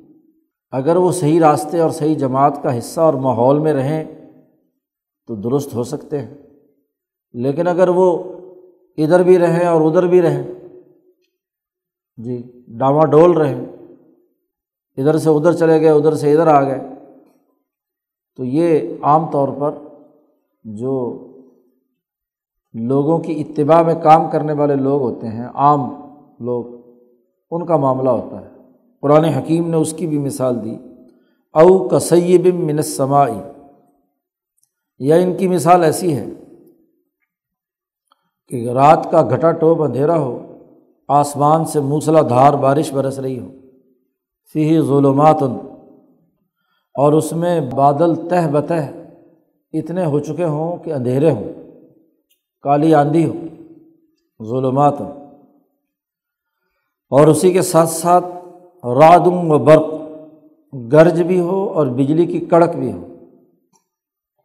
اگر 0.72 0.96
وہ 0.96 1.12
صحیح 1.12 1.40
راستے 1.40 1.80
اور 1.80 1.90
صحیح 1.90 2.16
جماعت 2.16 2.64
کا 2.64 2.78
حصہ 2.78 3.02
اور 3.02 3.14
ماحول 3.14 3.60
میں 3.60 3.74
رہیں 3.74 4.04
تو 5.28 5.36
درست 5.36 5.76
ہو 5.76 5.84
سکتے 5.84 6.20
ہیں۔ 6.20 6.34
لیکن 7.34 7.68
اگر 7.68 7.88
وہ 7.88 8.24
ادھر 8.98 9.24
بھی 9.24 9.40
رہیں 9.40 9.66
اور 9.66 9.82
ادھر 9.82 10.08
بھی 10.08 10.22
رہیں 10.22 10.44
جی 12.18 12.64
ڈاواں 12.68 13.06
ڈول 13.06 13.32
رہیں، 13.32 13.66
ادھر 14.98 15.18
سے 15.18 15.30
ادھر 15.30 15.54
چلے 15.54 15.82
گئے، 15.82 15.90
ادھر 15.90 16.14
سے 16.14 16.34
ادھر 16.34 16.48
آ 16.48 16.64
گئے، 16.64 16.80
تو 18.38 18.46
یہ 18.46 18.80
عام 19.02 19.32
طور 19.32 19.48
پر 19.60 19.72
جو 20.64 21.28
لوگوں 22.74 23.20
کی 23.20 23.44
اتباع 23.48 23.82
میں 23.82 23.96
کام 24.04 24.30
کرنے 24.32 24.54
والے 24.54 24.76
لوگ 24.76 25.02
ہوتے 25.02 25.28
ہیں، 25.28 25.48
عام 25.54 25.82
لوگ، 26.40 26.66
ان 27.52 27.66
کا 27.66 27.78
معاملہ 27.78 28.10
ہوتا 28.10 28.42
ہے۔ 28.42 28.61
قرآن 29.02 29.26
حکیم 29.26 29.70
نے 29.70 29.78
اس 29.78 29.94
کی 29.94 30.08
بھی 30.08 30.18
مثال 30.18 30.66
دی۔ 30.66 30.76
او 31.54 31.88
کسیب 31.88 32.56
منسمائی 32.56 33.40
یا 35.00 35.16
ان 35.16 35.38
کی 35.38 35.48
مثال 35.48 35.84
ایسی 35.84 36.16
ہے 36.16 36.26
کہ 38.48 38.70
رات 38.70 39.08
کا 39.12 39.22
گھٹا 39.22 39.52
ٹوپ 39.52 39.82
اندھیرا 39.82 40.18
ہو، 40.18 40.58
آسمان 41.08 41.66
سے 41.66 41.80
موسلا 41.80 42.22
دھار 42.22 42.54
بارش 42.54 42.94
برس 42.94 43.20
رہی 43.20 43.40
ہو۔ 43.40 43.52
فی 44.54 44.82
ظلمات 44.82 45.44
اور 46.96 47.14
اس 47.14 47.32
میں 47.32 47.62
بادل 47.62 48.28
تہ 48.28 48.52
بتہ 48.52 48.74
اتنے 49.74 50.06
ہو 50.06 50.20
چکے 50.20 50.44
ہوں 50.44 50.78
کہ 50.78 50.94
اندھیرے 50.94 51.32
ہوں۔ 51.32 51.54
کالی 52.62 52.94
آندھی 52.94 53.26
ہو۔ 53.26 53.34
ظلمات 54.46 55.02
اور 57.10 57.28
اسی 57.28 57.54
کے 57.54 57.62
ساتھ 57.62 57.90
ساتھ 57.90 58.26
رادم 58.84 59.52
و 59.52 59.58
برق، 59.58 59.86
گرج 60.92 61.22
بھی 61.22 61.40
ہو 61.40 61.70
اور 61.70 61.88
بجلی 61.88 62.26
کی 62.26 62.40
کڑک 62.40 62.76
بھی 62.76 62.92
ہو۔ 62.92 63.16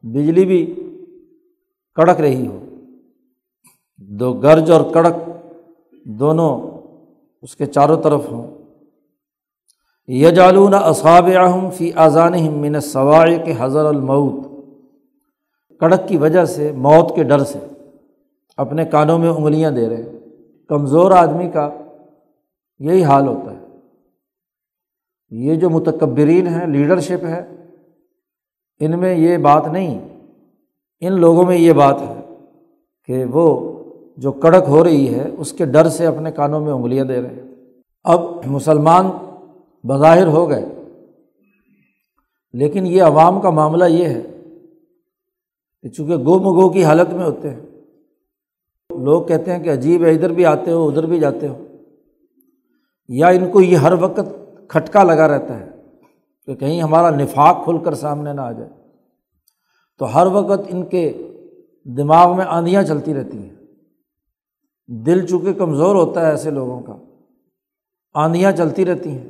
بجلی 0.02 0.44
بھی 0.44 0.74
کڑک 1.94 2.20
رہی 2.20 2.46
ہو۔ 2.46 2.58
دو 3.98 4.32
گرج 4.32 4.70
اور 4.70 4.80
کڑک 4.92 5.14
دونوں 6.04 6.60
اس 7.42 7.56
کے 7.56 7.66
چاروں 7.66 8.02
طرف 8.02 8.32
ہوں۔ 8.32 8.58
یجالون 10.06 10.74
اصاب 10.74 11.26
اہم 11.26 11.70
فی 11.70 11.92
آذان 11.92 12.52
من 12.52 12.80
سواع 12.80 13.26
کے 13.44 13.54
حضر 13.58 13.84
المعود 13.84 14.46
کڑک 15.80 16.08
کی 16.08 16.16
وجہ 16.16 16.44
سے، 16.44 16.72
موت 16.72 17.14
کے 17.14 17.22
ڈر 17.22 17.38
سے۔ 17.38 17.58
اپنے 18.56 18.84
کانوں 18.84 19.18
میں 19.18 19.28
انگلیاں 19.28 19.70
دے 19.70 19.88
رہے۔ 19.88 19.96
ہیں 19.96 20.18
کمزور 20.68 21.10
آدمی 21.10 21.50
کا 21.50 21.70
یہی 22.78 23.04
حال 23.04 23.26
ہوتا 23.26 23.50
ہے۔ 23.50 23.55
یہ 25.30 25.54
جو 25.54 25.70
متکبرین 25.70 26.46
ہیں 26.46 26.66
لیڈرشپ 26.66 27.24
ہے، 27.24 27.56
ان 28.80 28.98
میں 28.98 29.14
یہ 29.14 29.36
بات 29.36 29.68
نہیں۔ 29.68 30.08
ان 31.00 31.12
لوگوں 31.12 31.46
میں 31.46 31.56
یہ 31.56 31.72
بات 31.72 32.02
ہے 32.02 32.34
کہ 33.04 33.24
وہ 33.24 33.72
جو 34.16 34.32
کڑک 34.32 34.64
ہو 34.68 34.84
رہی 34.84 35.14
ہے، 35.14 35.30
اس 35.38 35.52
کے 35.52 35.64
ڈر 35.64 35.88
سے 35.88 36.06
اپنے 36.06 36.32
کانوں 36.32 36.60
میں 36.60 36.72
انگلیاں 36.72 37.04
دے 37.04 37.22
رہے 37.22 37.28
ہیں۔ 37.28 37.54
اب 38.04 38.20
مسلمان 38.46 39.10
بظاہر 39.84 40.26
ہو 40.26 40.48
گئے۔ 40.48 40.64
لیکن 42.52 42.86
یہ 42.86 43.02
عوام 43.02 43.40
کا 43.40 43.50
معاملہ 43.50 43.84
یہ 43.84 44.04
ہے 44.04 44.22
کہ 45.82 45.88
چونکہ 45.88 46.16
گو 46.16 46.38
مگو 46.38 46.68
کی 46.68 46.84
حالت 46.84 47.14
میں 47.14 47.24
ہوتے 47.24 47.50
ہیں، 47.50 47.60
لوگ 48.98 49.24
کہتے 49.24 49.52
ہیں 49.52 49.62
کہ 49.62 49.72
عجیب 49.72 50.04
ہے، 50.04 50.10
ادھر 50.10 50.32
بھی 50.32 50.44
آتے 50.44 50.70
ہو، 50.70 50.88
ادھر 50.88 51.06
بھی 51.06 51.20
جاتے 51.20 51.48
ہو۔ 51.48 51.64
یا 53.08 53.28
ان 53.28 53.50
کو 53.50 53.60
یہ 53.60 53.76
ہر 53.76 53.92
وقت 54.00 54.20
کھٹکا 54.70 55.02
لگا 55.02 55.28
رہتا 55.28 55.58
ہے 55.60 55.68
کہ 56.48 56.54
کہیں 56.54 56.80
ہمارا 56.82 57.10
نفاق 57.10 57.64
کھل 57.64 57.78
کر 57.84 57.94
سامنے 57.94 58.32
نہ 58.32 58.40
آ 58.40 58.52
جائے۔ 58.52 58.70
تو 60.00 60.14
ہر 60.14 60.26
وقت 60.26 60.60
ان 60.68 60.84
کے 60.84 61.12
دماغ 61.86 62.36
میں 62.36 62.44
آندیاں 62.48 62.82
چلتی 62.82 63.14
رہتی 63.14 63.38
ہیں۔ 63.38 63.54
دل 64.88 65.26
چونکہ 65.26 65.52
کمزور 65.52 65.94
ہوتا 65.94 66.26
ہے 66.26 66.30
ایسے 66.30 66.50
لوگوں 66.50 66.80
کا، 66.80 66.96
آندیاں 68.14 68.52
چلتی 68.52 68.84
رہتی 68.84 69.10
ہیں۔ 69.10 69.28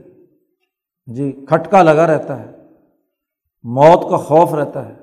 جی 1.09 1.31
کھٹکا 1.49 1.83
لگا 1.83 2.07
رہتا 2.07 2.41
ہے۔ 2.41 2.51
موت 3.65 4.09
کا 4.11 4.17
خوف 4.17 4.55
رہتا 4.55 4.89
ہے 4.89 4.95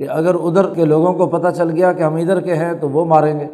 کہ 0.00 0.08
اگر 0.08 0.34
ادھر 0.34 0.74
کے 0.74 0.84
لوگوں 0.84 1.12
کو 1.12 1.26
پتہ 1.26 1.50
چل 1.56 1.70
گیا 1.70 1.92
کہ 1.92 2.02
ہم 2.02 2.14
ادھر 2.14 2.40
کے 2.40 2.54
ہیں 2.54 2.72
تو 2.72 2.88
وہ 2.88 3.04
ماریں 3.04 3.38
گے، 3.40 3.44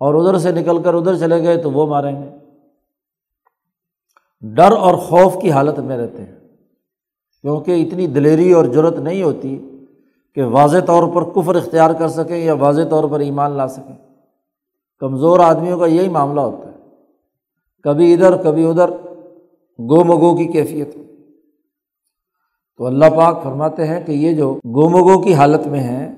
اور 0.00 0.14
ادھر 0.14 0.38
سے 0.38 0.52
نکل 0.52 0.82
کر 0.82 0.94
ادھر 0.94 1.16
چلے 1.16 1.42
گئے 1.42 1.62
تو 1.62 1.70
وہ 1.70 1.86
ماریں 1.86 2.22
گے۔ 2.22 2.28
ڈر 4.40 4.72
اور 4.72 4.94
خوف 4.94 5.36
کی 5.42 5.50
حالت 5.50 5.78
میں 5.78 5.96
رہتے 5.96 6.22
ہیں۔ 6.22 6.36
کیونکہ 7.42 7.86
اتنی 7.86 8.06
دلیری 8.06 8.52
اور 8.52 8.64
ضرورت 8.64 8.98
نہیں 8.98 9.22
ہوتی 9.22 9.78
کہ 10.34 10.44
واضح 10.44 10.78
طور 10.78 11.08
پر 11.14 11.24
کفر 11.24 11.56
اختیار 11.56 11.90
کر 11.90 12.08
سکیں 12.08 12.36
یا 12.36 12.54
واضح 12.54 12.82
طور 12.90 13.08
پر 13.08 13.20
ایمان 13.20 13.52
لا 13.52 13.68
سکیں۔ 13.68 13.96
کمزور 14.98 15.40
آدمیوں 15.40 15.78
کا 15.78 15.86
یہی 15.86 16.08
معاملہ 16.08 16.40
ہوتا 16.40 16.68
ہے۔ 16.68 16.76
کبھی 17.82 18.14
ادھر 18.14 18.36
کبھی 18.36 18.64
ادھر 18.64 18.90
گو 19.78 20.04
مگو 20.04 20.36
کی 20.36 20.44
کیفیت۔ 20.44 20.94
تو 22.76 22.86
اللہ 22.86 23.04
پاک 23.16 23.42
فرماتے 23.42 23.86
ہیں 23.86 24.06
کہ 24.06 24.12
یہ 24.12 24.32
جو 24.32 24.54
گو 24.54 24.88
مگو 24.88 25.22
کی 25.22 25.34
حالت 25.34 25.66
میں 25.66 25.80
ہے 25.80 26.12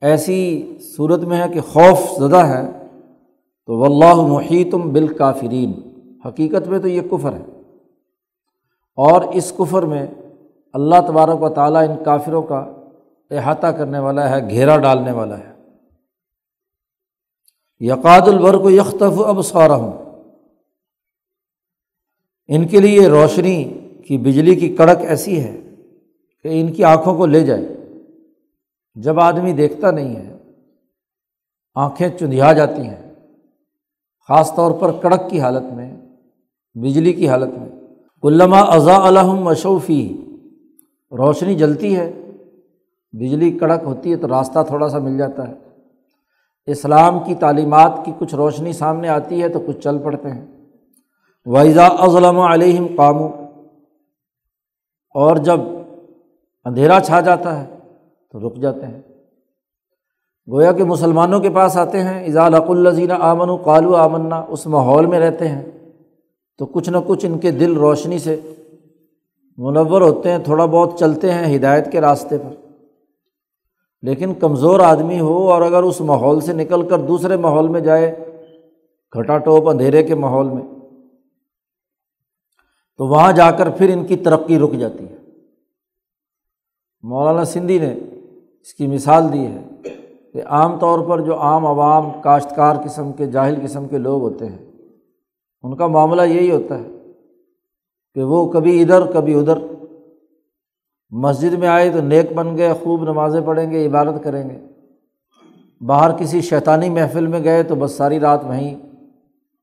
ایسی 0.00 0.72
صورت 0.80 1.20
میں 1.20 1.42
ہے 1.42 1.48
کہ 1.48 1.60
خوف 1.60 2.18
زدہ 2.18 2.36
ہے۔ 2.36 2.86
تو 3.66 3.78
واللہ 3.78 4.14
محیطم 4.14 4.92
بالکافرین۔ 4.92 5.87
حقیقت 6.24 6.68
میں 6.68 6.78
تو 6.78 6.88
یہ 6.88 7.00
کفر 7.00 7.32
ہے۔ 7.32 7.44
اور 8.96 9.22
اس 9.22 9.52
کفر 9.58 9.82
میں 9.82 10.06
اللہ 10.72 10.94
تبارک 11.06 11.42
و 11.42 11.48
تعالیٰ 11.48 11.88
ان 11.88 12.04
کافروں 12.04 12.42
کا 12.42 12.72
احاطہ 13.30 13.66
کرنے 13.66 13.98
والا 13.98 14.30
ہے، 14.30 14.48
گھیرا 14.48 14.76
ڈالنے 14.76 15.12
والا 15.12 15.38
ہے۔ 15.38 15.52
یقاد 17.80 18.20
البر 18.20 18.58
کو 18.58 18.70
یکختف 18.70 19.20
اب 19.26 19.42
سورا 19.42 19.74
ہوں 19.74 20.04
ان 22.48 22.68
کے 22.68 22.80
لیے 22.80 23.08
روشنی 23.08 23.64
کی 24.06 24.18
بجلی 24.18 24.54
کی 24.54 24.76
کڑک 24.76 24.96
ایسی 25.00 25.40
ہے 25.40 25.60
کہ 26.42 26.48
ان 26.60 26.72
کی 26.72 26.84
آنکھوں 26.84 27.16
کو 27.16 27.26
لے 27.26 27.40
جائے۔ 27.40 27.68
جب 28.94 29.20
آدمی 29.20 29.52
دیکھتا 29.52 29.90
نہیں 29.90 30.16
ہے، 30.16 30.36
آنکھیں 31.74 32.08
چندھیا 32.08 32.52
جاتی 32.52 32.82
ہیں، 32.82 33.14
خاص 34.28 34.54
طور 34.54 34.80
پر 34.80 34.92
کڑک 34.92 35.30
کی 35.30 35.40
حالت 35.40 35.72
میں 35.72 35.87
بجلی 36.82 37.12
کی 37.12 37.28
حالت 37.28 37.58
میں۔ 37.58 37.68
علامہ 38.22 38.56
اضاء 38.56 38.98
الحم 38.98 39.36
مشوفی 39.36 40.24
روشنی 41.10 41.54
جلتی 41.54 41.96
ہے۔ 41.96 42.12
بجلی 43.12 43.50
کڑک 43.50 43.80
ہوتی 43.84 44.10
ہے 44.10 44.16
تو 44.16 44.28
راستہ 44.28 44.58
تھوڑا 44.66 44.88
سا 44.88 44.98
مل 44.98 45.18
جاتا 45.18 45.48
ہے۔ 45.48 45.54
اسلام 46.66 47.18
کی 47.18 47.34
تعلیمات 47.34 48.00
کی 48.04 48.12
کچھ 48.18 48.34
روشنی 48.34 48.72
سامنے 48.72 49.08
آتی 49.08 49.42
ہے 49.42 49.48
تو 49.48 49.60
کچھ 49.66 49.80
چل 49.80 49.98
پڑتے 49.98 50.30
ہیں۔ 50.30 50.46
ویزا 51.46 51.86
اضلم 51.86 52.38
علیہم 52.38 52.86
قامو۔ 52.96 53.26
اور 55.14 55.36
جب 55.36 55.60
اندھیرا 56.64 57.00
چھا 57.00 57.20
جاتا 57.20 57.62
ہے 57.62 57.66
تو 58.30 58.48
رک 58.48 58.56
جاتے 58.56 58.86
ہیں۔ 58.86 59.02
گویا 60.50 60.72
کہ 60.72 60.84
مسلمانوں 60.84 61.40
کے 61.40 61.50
پاس 61.50 61.76
آتے 61.76 62.02
ہیں۔ 62.02 62.26
اضاء 62.26 62.48
الزین 62.68 63.10
آمن 63.10 63.48
و 63.48 63.56
قالو 63.56 63.96
آمنا۔ 63.96 64.44
اس 64.48 64.66
ماحول 64.66 65.06
میں 65.06 65.20
رہتے 65.20 65.48
ہیں۔ 65.48 65.77
تو 66.58 66.66
کچھ 66.66 66.90
نہ 66.90 66.96
کچھ 67.06 67.26
ان 67.26 67.38
کے 67.38 67.50
دل 67.50 67.76
روشنی 67.76 68.18
سے 68.18 68.40
منور 69.56 70.00
ہوتے 70.00 70.30
ہیں، 70.30 70.38
تھوڑا 70.38 70.64
بہت 70.64 70.98
چلتے 70.98 71.32
ہیں 71.32 71.56
ہدایت 71.56 71.92
کے 71.92 72.00
راستے 72.00 72.38
پر۔ 72.38 72.54
لیکن 74.02 74.34
کمزور 74.34 74.80
آدمی 74.80 75.20
ہو 75.20 75.50
اور 75.50 75.62
اگر 75.62 75.82
اس 75.82 76.00
ماحول 76.00 76.40
سے 76.40 76.52
نکل 76.52 76.88
کر 76.88 76.98
دوسرے 76.98 77.36
ماحول 77.36 77.68
میں 77.68 77.80
جائے 77.80 78.24
گھٹا 79.18 79.38
ٹوپ 79.38 79.68
اندھیرے 79.68 80.02
کے 80.02 80.14
ماحول 80.14 80.48
میں، 80.48 80.62
تو 82.96 83.06
وہاں 83.06 83.32
جا 83.32 83.50
کر 83.50 83.70
پھر 83.70 83.92
ان 83.92 84.06
کی 84.06 84.16
ترقی 84.16 84.58
رک 84.58 84.72
جاتی 84.72 85.04
ہے۔ 85.04 85.16
مولانا 87.02 87.44
سندھی 87.44 87.78
نے 87.78 87.94
اس 88.60 88.74
کی 88.74 88.86
مثال 88.86 89.32
دی 89.32 89.46
ہے 89.46 89.62
کہ 90.32 90.42
عام 90.46 90.78
طور 90.78 90.98
پر 91.08 91.20
جو 91.20 91.38
عام 91.40 91.66
عوام، 91.66 92.10
کاشتکار 92.22 92.76
قسم 92.84 93.12
کے، 93.12 93.26
جاہل 93.26 93.60
قسم 93.62 93.88
کے 93.88 93.98
لوگ 93.98 94.22
ہوتے 94.22 94.46
ہیں 94.46 94.67
ان 95.62 95.76
کا 95.76 95.86
معاملہ 95.86 96.22
یہی 96.22 96.50
ہوتا 96.50 96.78
ہے 96.78 97.12
کہ 98.14 98.22
وہ 98.22 98.52
کبھی 98.52 98.82
ادھر 98.82 99.12
کبھی 99.12 99.34
ادھر۔ 99.34 99.58
مسجد 101.10 101.52
میں 101.52 101.68
آئے 101.68 101.90
تو 101.90 102.00
نیک 102.00 102.32
بن 102.32 102.56
گئے، 102.56 102.72
خوب 102.72 103.02
نمازیں 103.02 103.40
پڑھیں 103.40 103.70
گے، 103.70 103.86
عبادت 103.86 104.24
کریں 104.24 104.50
گے۔ 104.50 104.58
باہر 105.84 106.16
کسی 106.16 106.40
شیطانی 106.40 106.90
محفل 106.90 107.26
میں 107.26 107.44
گئے 107.44 107.62
تو 107.62 107.74
بس 107.74 107.92
ساری 107.92 108.20
رات 108.20 108.44
وہیں 108.44 108.74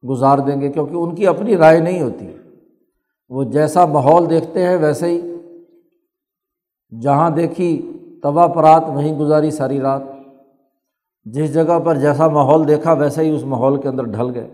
گزار 0.10 0.38
دیں 0.38 0.62
گے، 0.62 0.72
کیونکہ 0.72 0.96
ان 0.96 1.16
کی 1.16 1.28
اپنی 1.28 1.58
رائے 1.58 1.80
نہیں 1.80 2.02
ہوتی۔ 2.02 2.28
وہ 3.30 3.44
جیسا 3.44 3.86
ماحول 3.86 4.30
دیکھتے 4.30 4.66
ہیں 4.66 4.78
ویسے 4.78 5.08
ہی۔ 5.08 5.36
جہاں 7.02 7.30
دیکھی، 7.30 7.92
توا 8.24 8.48
پرات 8.48 8.84
وہیں 8.88 9.20
گزاری 9.20 9.52
ساری 9.52 9.80
رات۔ 9.80 10.02
جس 11.24 11.54
جگہ 11.54 11.80
پر 11.80 11.96
جیسا 11.96 12.28
ماحول 12.28 12.68
دیکھا، 12.68 12.94
ویسے 12.94 13.22
ہی 13.22 13.30
اس 13.30 13.44
ماحول 13.44 13.82
کے 13.82 13.88
اندر 13.88 14.04
ڈھل 14.04 14.36
گئے۔ 14.36 14.50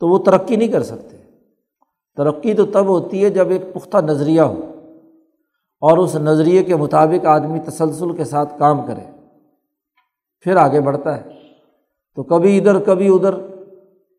تو 0.00 0.08
وہ 0.08 0.18
ترقی 0.18 0.56
نہیں 0.56 0.68
کر 0.68 0.82
سکتے۔ 0.82 1.16
ترقی 2.16 2.54
تو 2.54 2.66
تب 2.66 2.86
ہوتی 2.86 3.24
ہے 3.24 3.30
جب 3.30 3.50
ایک 3.50 3.74
پختہ 3.74 3.96
نظریہ 3.96 4.40
ہو 4.40 4.60
اور 5.80 5.98
اس 5.98 6.16
نظریے 6.16 6.62
کے 6.62 6.76
مطابق 6.76 7.26
آدمی 7.26 7.58
تسلسل 7.60 8.12
کے 8.12 8.24
ساتھ 8.24 8.58
کام 8.58 8.86
کرے۔ 8.86 9.10
پھر 10.40 10.56
آگے 10.56 10.80
بڑھتا 10.80 11.16
ہے۔ 11.16 11.30
تو 12.14 12.22
کبھی 12.22 12.58
ادھر 12.58 12.78
کبھی 12.78 13.08
ادھر۔ 13.08 13.34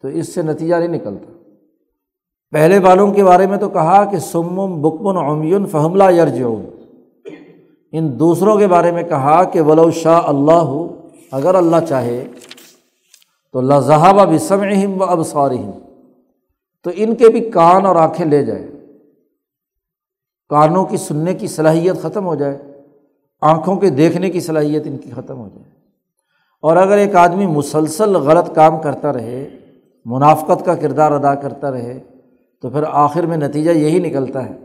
تو 0.02 0.08
اس 0.08 0.36
سے 0.36 0.42
نتیجہ 0.42 0.76
نہیں 0.76 0.88
نکلتا۔ 0.88 1.32
پہلے 2.52 2.80
والوں 2.80 3.14
کے 3.14 3.24
بارے 3.24 3.48
میں 3.48 3.58
تو 3.58 3.70
کہا 3.70 4.06
کہ 4.06 4.18
سمم 4.18 4.82
بکمن 4.82 5.18
عمیون 5.18 5.66
فہملہ 5.66 6.12
یرجعون۔ 6.12 6.66
ان 7.92 8.20
دوسروں 8.20 8.58
کے 8.58 8.68
بارے 8.68 8.92
میں 8.92 9.04
کہا 9.04 9.44
کہ 9.44 9.62
ولو 9.62 9.92
شاہ 9.92 10.22
اللہ 10.26 10.52
ہو 10.52 11.08
اگر 11.32 11.56
اللہ 11.56 11.76
چاہے 11.90 12.28
تو 13.54 13.62
لذہب 13.62 14.34
بسم 14.36 15.02
و 15.02 15.04
اب 15.04 15.22
تو 16.84 16.92
ان 16.96 17.16
کے 17.16 17.30
بھی 17.30 17.50
کان 17.50 17.86
اور 17.86 17.96
آنکھیں 17.96 18.26
لے 18.26 18.46
جائے، 18.46 18.68
کانوں 20.50 20.86
کی 20.86 20.98
سننے 20.98 21.34
کی 21.34 21.48
صلاحیت 21.48 22.02
ختم 22.02 22.26
ہو 22.26 22.36
جائے، 22.36 22.58
آنکھوں 23.42 23.76
کے 23.76 23.90
دیکھنے 23.90 24.30
کی 24.30 24.40
صلاحیت 24.40 24.84
ان 24.86 24.98
کی 24.98 25.12
ختم 25.12 25.38
ہو 25.38 25.48
جائے۔ 25.48 25.72
اور 26.62 26.78
اگر 26.78 26.98
ایک 26.98 27.16
آدمی 27.16 27.46
مسلسل 27.46 28.16
غلط 28.16 28.56
کام 28.56 28.82
کرتا 28.82 29.14
رہے، 29.14 29.50
منافقت 30.06 30.66
کا 30.66 30.76
کردار 30.76 31.12
ادا 31.12 31.36
کرتا 31.36 31.72
رہے، 31.72 32.00
تو 32.62 32.70
پھر 32.70 32.84
آخر 32.88 33.26
میں 33.26 33.38
نتیجہ 33.38 33.72
یہی 33.72 34.00
نکلتا 34.00 34.50
ہے 34.50 34.58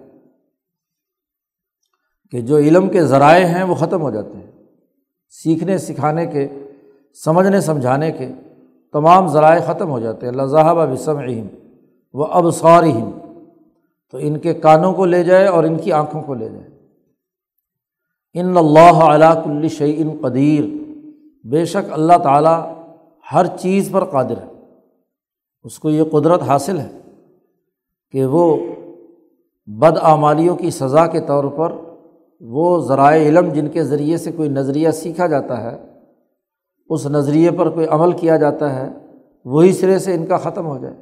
کہ 2.31 2.41
جو 2.41 2.59
علم 2.59 2.89
کے 2.89 3.05
ذرائع 3.05 3.47
ہیں 3.47 3.63
وہ 3.63 3.75
ختم 3.75 4.01
ہو 4.01 4.11
جاتے 4.11 4.37
ہیں، 4.37 4.51
سیکھنے، 5.31 5.79
سکھانے 5.79 6.27
کے، 6.27 6.49
سمجھنے، 7.25 7.61
سمجھانے 7.61 8.13
کے۔ 8.13 8.29
تمام 8.95 9.27
ذرائع 9.27 9.61
ختم 9.67 9.91
ہو 9.91 10.01
جاتے 10.01 10.27
ہیں۔ 10.27 10.33
اللہ 10.33 10.47
ذہب 10.47 10.93
بسم 10.93 11.19
عہم 11.19 11.47
و 12.13 12.23
اب 12.23 12.51
سوارم 12.51 13.11
تو 14.11 14.19
ان 14.21 14.39
کے 14.39 14.55
کانوں 14.55 14.93
کو 14.93 15.05
لے 15.05 15.25
جائے 15.25 15.47
اور 15.47 15.65
ان 15.65 15.79
کی 15.79 15.93
آنکھوں 15.93 16.23
کو 16.23 16.35
لے 16.35 16.49
جائے۔ 16.49 16.71
ان 18.35 18.57
اللہ 18.57 19.05
علاق 19.05 19.45
کل 19.45 19.69
شعین 19.69 20.17
قدیر، 20.23 20.65
بے 21.47 21.65
شک 21.65 21.93
اللہ 21.93 22.19
تعالیٰ 22.23 22.75
ہر 23.33 23.47
چیز 23.47 23.89
پر 23.93 24.05
قادر 24.05 24.37
ہے۔ 24.37 24.71
اس 25.65 25.79
کو 25.79 25.91
یہ 25.91 26.03
قدرت 26.13 26.43
حاصل 26.43 26.79
ہے 26.79 26.99
کہ 28.13 28.27
وہ 28.27 28.57
بدعمالیوں 29.67 30.57
کی 30.57 30.71
سزا 30.71 31.07
کے 31.07 31.21
طور 31.21 31.45
پر 31.45 31.73
وہ 32.41 32.81
ذرائع 32.81 33.29
علم 33.29 33.49
جن 33.49 33.69
کے 33.69 33.85
ذریعے 33.85 34.17
سے 34.17 34.33
کوئی 34.33 34.49
نظریہ 34.49 34.91
سیکھا 34.91 35.27
جاتا 35.27 35.63
ہے 35.63 35.94
اس 36.89 37.07
نظریے 37.07 37.51
پر 37.51 37.71
کوئی 37.71 37.87
عمل 37.87 38.13
کیا 38.13 38.37
جاتا 38.37 38.75
ہے، 38.75 38.89
وہی 39.45 39.73
سرے 39.73 39.99
سے 39.99 40.15
ان 40.15 40.27
کا 40.27 40.37
ختم 40.37 40.67
ہو 40.67 40.79
جائے۔ 40.79 40.97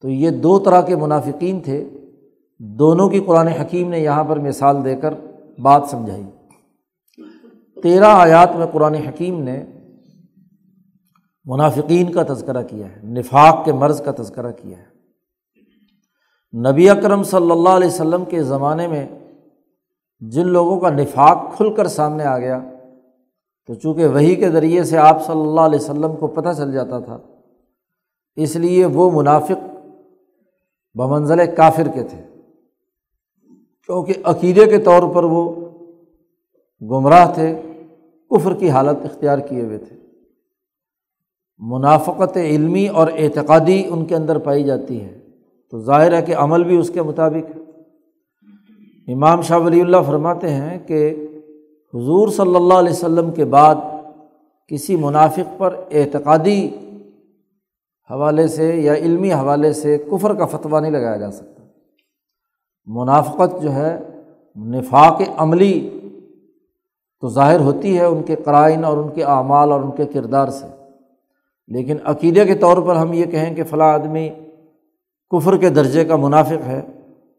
تو 0.00 0.08
یہ 0.08 0.30
دو 0.30 0.58
طرح 0.58 0.80
کے 0.80 0.96
منافقین 0.96 1.60
تھے۔ 1.60 1.88
دونوں 2.58 3.08
کی 3.08 3.20
قرآن 3.20 3.48
حکیم 3.48 3.88
نے 3.90 4.00
یہاں 4.00 4.24
پر 4.24 4.38
مثال 4.38 4.84
دے 4.84 4.96
کر 4.96 5.14
بات 5.58 5.82
سمجھائی۔ 5.90 6.24
تیرہ 7.82 8.04
آیات 8.04 8.56
میں 8.56 8.66
قرآن 8.66 8.94
حکیم 8.94 9.42
نے 9.42 9.64
منافقین 11.44 12.12
کا 12.12 12.22
تذکرہ 12.34 12.62
کیا 12.62 12.96
ہے، 12.96 13.00
نفاق 13.02 13.64
کے 13.64 13.72
مرض 13.72 14.02
کا 14.02 14.22
تذکرہ 14.22 14.52
کیا 14.52 14.78
ہے۔ 14.78 14.96
نبی 16.70 16.90
اکرم 16.90 17.22
صلی 17.22 17.50
اللہ 17.50 17.68
علیہ 17.68 17.88
وسلم 17.88 18.24
کے 18.24 18.42
زمانے 18.42 18.88
میں 18.88 19.06
جن 20.20 20.48
لوگوں 20.48 20.80
کا 20.80 20.90
نفاق 20.90 21.56
کھل 21.56 21.74
کر 21.74 21.86
سامنے 21.86 22.24
آ 22.24 22.38
گیا 22.38 22.60
تو 23.66 23.74
چونکہ 23.74 24.06
وہی 24.06 24.34
کے 24.34 24.50
ذریعے 24.50 24.84
سے 24.84 24.98
آپ 24.98 25.26
صلی 25.26 25.40
اللہ 25.40 25.60
علیہ 25.60 25.78
وسلم 25.78 26.16
کو 26.16 26.26
پتہ 26.26 26.48
چل 26.56 26.72
جاتا 26.72 26.98
تھا، 26.98 27.18
اس 28.36 28.56
لیے 28.56 28.84
وہ 28.84 29.10
منافق 29.10 29.76
بمنزل 30.94 31.54
کافر 31.56 31.88
کے 31.94 32.02
تھے۔ 32.02 32.22
کیونکہ 33.86 34.14
عقیدے 34.24 34.66
کے 34.66 34.78
طور 34.78 35.14
پر 35.14 35.24
وہ 35.24 35.54
گمراہ 36.82 37.34
تھے، 37.34 37.62
کفر 38.30 38.54
کی 38.54 38.70
حالت 38.70 39.04
اختیار 39.04 39.38
کیے 39.38 39.62
ہوئے 39.62 39.78
تھے۔ 39.78 39.96
منافقت 41.58 42.36
علمی 42.36 42.88
اور 42.88 43.08
اعتقادی 43.18 43.84
ان 43.88 44.04
کے 44.04 44.16
اندر 44.16 44.38
پائی 44.38 44.64
جاتی 44.64 45.00
ہے۔ 45.00 45.18
تو 45.70 45.80
ظاہر 45.80 46.12
ہے 46.12 46.22
کہ 46.22 46.36
عمل 46.36 46.64
بھی 46.64 46.76
اس 46.76 46.90
کے 46.90 47.02
مطابق 47.02 47.56
ہے۔ 47.56 47.62
امام 49.12 49.40
شاہ 49.40 49.58
ولی 49.58 49.80
اللہ 49.80 49.96
فرماتے 50.06 50.50
ہیں 50.50 50.78
کہ 50.78 51.25
حضور 51.94 52.28
صلی 52.28 52.56
اللہ 52.56 52.74
علیہ 52.74 52.92
وسلم 52.92 53.30
کے 53.30 53.44
بعد 53.44 53.74
کسی 54.68 54.96
منافق 54.96 55.58
پر 55.58 55.74
اعتقادی 55.90 56.68
حوالے 58.10 58.48
سے 58.48 58.76
یا 58.76 58.94
علمی 58.94 59.32
حوالے 59.32 59.72
سے 59.72 59.98
کفر 59.98 60.34
کا 60.34 60.46
فتویٰ 60.46 60.80
نہیں 60.80 60.92
لگایا 60.92 61.16
جا 61.16 61.30
سکتا۔ 61.30 61.62
منافقت 62.86 63.62
جو 63.62 63.72
ہے، 63.72 63.98
نفاق 64.56 65.22
عملی 65.36 65.90
تو 67.20 67.28
ظاہر 67.28 67.60
ہوتی 67.60 67.98
ہے 67.98 68.04
ان 68.04 68.22
کے 68.22 68.36
قرائن 68.36 68.84
اور 68.84 68.96
ان 68.96 69.08
کے 69.08 69.24
اعمال 69.24 69.72
اور 69.72 69.80
ان 69.80 69.90
کے 69.90 70.04
کردار 70.04 70.48
سے۔ 70.48 70.66
لیکن 71.68 71.96
عقیدے 72.04 72.44
کے 72.44 72.54
طور 72.54 72.76
پر 72.76 72.96
ہم 72.96 73.12
یہ 73.12 73.24
کہیں 73.24 73.54
کہ 73.54 73.64
فلاں 73.64 73.92
آدمی 73.92 74.28
کفر 75.30 75.56
کے 75.56 75.68
درجے 75.68 76.04
کا 76.04 76.16
منافق 76.16 76.66
ہے۔ 76.66 76.82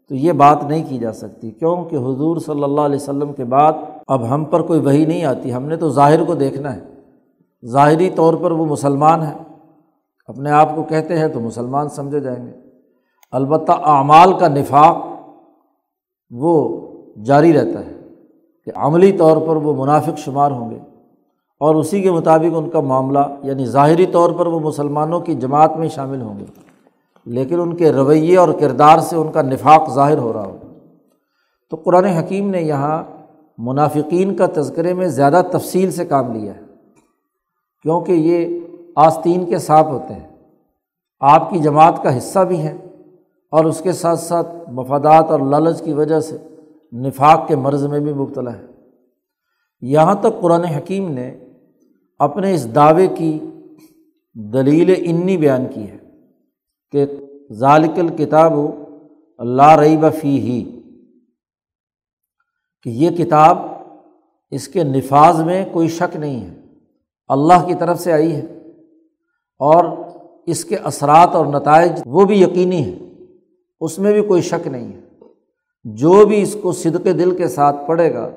تو 0.09 0.15
یہ 0.15 0.31
بات 0.31 0.63
نہیں 0.63 0.83
کی 0.89 0.97
جا 0.97 1.13
سکتی 1.13 1.51
کیوں 1.51 1.83
کہ 1.83 1.95
حضور 1.95 2.37
صلی 2.37 2.63
اللہ 2.63 2.81
علیہ 2.81 2.95
وسلم 2.95 3.33
کے 3.33 3.43
بعد 3.43 3.73
اب 4.07 4.29
ہم 4.29 4.45
پر 4.45 4.61
کوئی 4.61 4.79
وہی 4.79 5.05
نہیں 5.05 5.23
آتی، 5.23 5.53
ہم 5.53 5.63
نے 5.63 5.75
تو 5.75 5.89
ظاہر 5.89 6.23
کو 6.23 6.35
دیکھنا 6.35 6.75
ہے۔ 6.75 6.79
ظاہری 7.65 8.09
طور 8.09 8.33
پر 8.33 8.51
وہ 8.51 8.65
مسلمان 8.65 9.21
ہیں۔ 9.21 9.37
اپنے 10.27 10.51
آپ 10.51 10.75
کو 10.75 10.83
کہتے 10.83 11.19
ہیں 11.19 11.27
تو 11.27 11.39
مسلمان 11.39 11.89
سمجھے 11.89 12.19
جائیں 12.19 12.45
گے۔ 12.45 12.51
البتہ 13.31 13.71
اعمال 13.71 14.33
کا 14.39 14.47
نفاق 14.47 14.97
وہ 16.29 16.87
جاری 17.25 17.53
رہتا 17.53 17.79
ہے 17.79 17.99
کہ 18.65 18.71
عملی 18.75 19.11
طور 19.11 19.37
پر 19.37 19.55
وہ 19.55 19.83
منافق 19.83 20.17
شمار 20.17 20.51
ہوں 20.51 20.71
گے۔ 20.71 20.79
اور 21.59 21.75
اسی 21.75 22.01
کے 22.01 22.11
مطابق 22.11 22.53
ان 22.55 22.69
کا 22.69 22.79
معاملہ 22.79 23.19
یعنی 23.43 23.65
ظاہری 23.65 24.05
طور 24.05 24.31
پر 24.31 24.47
وہ 24.47 24.59
مسلمانوں 24.59 25.19
کی 25.19 25.35
جماعت 25.35 25.77
میں 25.77 25.87
شامل 25.87 26.21
ہوں 26.21 26.39
گے۔ 26.39 26.66
لیکن 27.27 27.59
ان 27.59 27.75
کے 27.75 27.91
رویے 27.91 28.37
اور 28.37 28.49
کردار 28.59 28.99
سے 28.99 29.15
ان 29.15 29.31
کا 29.31 29.41
نفاق 29.41 29.89
ظاہر 29.93 30.17
ہو 30.17 30.33
رہا 30.33 30.45
ہو۔ 30.45 30.57
تو 31.69 31.75
قرآن 31.75 32.05
حکیم 32.05 32.49
نے 32.49 32.61
یہاں 32.61 33.03
منافقین 33.57 34.35
کا 34.35 34.45
تذکرے 34.53 34.93
میں 34.93 35.07
زیادہ 35.07 35.41
تفصیل 35.51 35.91
سے 35.91 36.05
کام 36.05 36.33
لیا 36.33 36.55
ہے، 36.55 36.61
کیونکہ 37.81 38.11
یہ 38.11 38.59
آستین 38.95 39.45
کے 39.45 39.57
ساتھ 39.57 39.87
ہوتے 39.87 40.13
ہیں۔ 40.13 40.27
آپ 41.19 41.49
کی 41.49 41.59
جماعت 41.59 42.03
کا 42.03 42.17
حصہ 42.17 42.39
بھی 42.39 42.57
ہیں 42.57 42.77
اور 43.51 43.65
اس 43.65 43.81
کے 43.81 43.91
ساتھ 43.91 44.19
ساتھ 44.19 44.47
مفادات 44.69 45.31
اور 45.31 45.39
لالچ 45.39 45.81
کی 45.81 45.93
وجہ 45.93 46.19
سے 46.19 46.37
نفاق 46.93 47.47
کے 47.47 47.55
مرض 47.55 47.85
میں 47.85 47.99
بھی 47.99 48.13
مبتلا 48.13 48.53
ہے 48.53 48.65
یہاں 49.81 50.15
تک 50.15 50.41
قرآن 50.41 50.63
حکیم 50.63 51.11
نے 51.11 51.37
اپنے 52.19 52.53
اس 52.53 52.75
دعوے 52.75 53.07
کی 53.07 53.39
دلیل 54.33 54.93
انی 54.97 55.37
بیان 55.37 55.65
کی 55.73 55.87
ہے۔ 55.87 56.06
کہ 56.93 57.05
ذالک 57.51 57.99
الکتاب 57.99 58.53
اللہ 59.37 59.75
رئی 59.75 59.97
بفی 59.97 60.39
ہی 60.39 60.59
کہ 62.85 62.89
یہ 62.89 63.09
کتاب 63.09 63.57
اس 64.51 64.67
کے 64.67 64.83
نفاذ 64.83 65.41
میں 65.41 65.63
کوئی 65.71 65.87
شک 65.87 66.15
نہیں 66.15 66.41
ہے، 66.41 66.53
اللہ 67.29 67.65
کی 67.67 67.75
طرف 67.75 67.99
سے 67.99 68.11
آئی 68.11 68.31
ہے، 68.35 68.45
اور 69.59 69.85
اس 70.45 70.65
کے 70.65 70.75
اثرات 70.75 71.35
اور 71.35 71.45
نتائج 71.45 72.01
وہ 72.05 72.25
بھی 72.25 72.41
یقینی 72.41 72.81
ہیں، 72.83 73.25
اس 73.81 73.99
میں 73.99 74.13
بھی 74.13 74.21
کوئی 74.21 74.41
شک 74.41 74.67
نہیں 74.67 74.87
ہے۔ 74.93 75.01
جو 75.85 76.25
بھی 76.25 76.41
اس 76.41 76.55
کو 76.61 76.71
صدق 76.71 77.05
دل 77.05 77.35
کے 77.37 77.47
ساتھ 77.47 77.75
پڑھے 77.87 78.13
گا، 78.13 78.29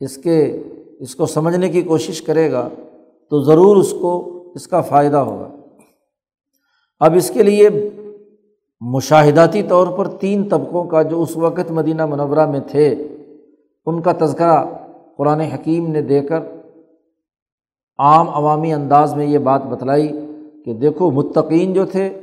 اس 0.00 0.16
کے، 0.16 0.62
اس 1.00 1.14
کو 1.14 1.26
سمجھنے 1.26 1.68
کی 1.68 1.82
کوشش 1.82 2.22
کرے 2.22 2.50
گا، 2.52 2.68
تو 3.32 3.42
ضرور 3.42 3.76
اس 3.76 3.94
کو، 4.00 4.12
اس 4.54 4.66
کا 4.68 4.80
فائدہ 4.80 5.16
ہوگا۔ 5.16 5.48
اب 7.00 7.14
اس 7.14 7.30
کے 7.30 7.42
لیے 7.42 7.68
مشاہداتی 8.80 9.62
طور 9.62 9.86
پر 9.86 10.08
تین 10.08 10.48
طبقوں 10.48 10.84
کا 10.84 11.02
جو 11.02 11.22
اس 11.22 11.36
وقت 11.36 11.70
مدینہ 11.70 12.06
منورہ 12.06 12.46
میں 12.46 12.60
تھے، 12.60 13.08
ان 13.86 14.02
کا 14.02 14.12
تذکرہ 14.20 14.64
قرآن 15.16 15.40
حکیم 15.40 15.86
نے 15.86 16.02
دے 16.02 16.20
کر 16.20 16.40
عام 17.98 18.28
عوامی 18.28 18.72
انداز 18.72 19.14
میں 19.14 19.26
یہ 19.26 19.38
بات 19.38 19.62
بتلائی 19.62 20.08
کہ 20.64 20.74
دیکھو 20.74 21.10
متقین 21.10 21.72
جو 21.72 21.86
تھے، 21.86 22.20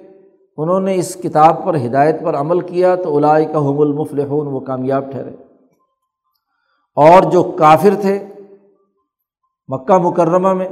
انہوں 0.58 0.80
نے 0.80 0.96
اس 0.96 1.16
کتاب 1.16 1.64
پر 1.64 1.76
ہدایت 1.76 2.22
پر 2.24 2.36
عمل 2.36 2.60
کیا 2.60 2.96
تو 2.96 3.18
الائی 3.18 3.46
کا 3.46 3.60
حم 3.60 3.80
المفلحون 3.80 4.48
وہ 4.48 4.60
کامیاب 4.60 5.12
ٹھہرے۔ 5.12 5.32
اور 6.96 7.32
جو 7.32 7.44
کافر 7.44 7.94
تھے 8.02 8.26
مکہ 9.68 9.98
مکرمہ 9.98 10.54
میں، 10.54 10.70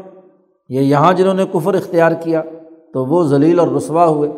یہ 0.70 0.82
یہاں 0.82 1.14
جنہوں 1.14 1.34
نے 1.34 1.46
کفر 1.54 1.74
اختیار 1.74 2.12
کیا 2.12 2.42
تو 2.96 3.06
وہ 3.06 3.24
ذلیل 3.24 3.60
اور 3.60 3.68
رسوا 3.68 4.06
ہوئے۔ 4.06 4.32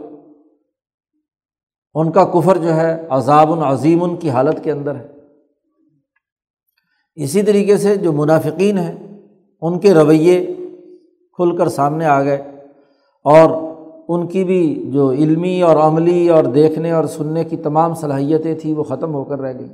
ان 1.93 2.11
کا 2.11 2.23
کفر 2.23 2.57
جو 2.57 2.73
ہے 2.73 3.05
عذاب 3.09 3.51
العظیم 3.51 4.03
ان 4.03 4.15
کی 4.15 4.29
حالت 4.29 4.63
کے 4.63 4.71
اندر 4.71 4.95
ہے۔ 4.95 5.07
اسی 7.15 7.41
طریقے 7.41 7.77
سے 7.77 7.95
جو 7.95 8.11
منافقین 8.11 8.77
ہیں، 8.77 9.19
ان 9.61 9.79
کے 9.79 9.93
رویے 9.93 10.55
کھل 11.31 11.57
کر 11.57 11.67
سامنے 11.67 12.05
آ 12.05 12.23
گئے 12.23 12.37
اور 13.23 13.49
ان 14.07 14.27
کی 14.27 14.43
بھی 14.43 14.91
جو 14.93 15.11
علمی 15.11 15.61
اور 15.61 15.75
عملی 15.75 16.29
اور 16.29 16.43
دیکھنے 16.43 16.91
اور 16.91 17.05
سننے 17.05 17.43
کی 17.43 17.57
تمام 17.57 17.93
صلاحیتیں 17.93 18.55
تھیں، 18.55 18.75
وہ 18.75 18.83
ختم 18.83 19.13
ہو 19.13 19.23
کر 19.23 19.41
رہ 19.41 19.59
گئیں۔ 19.59 19.73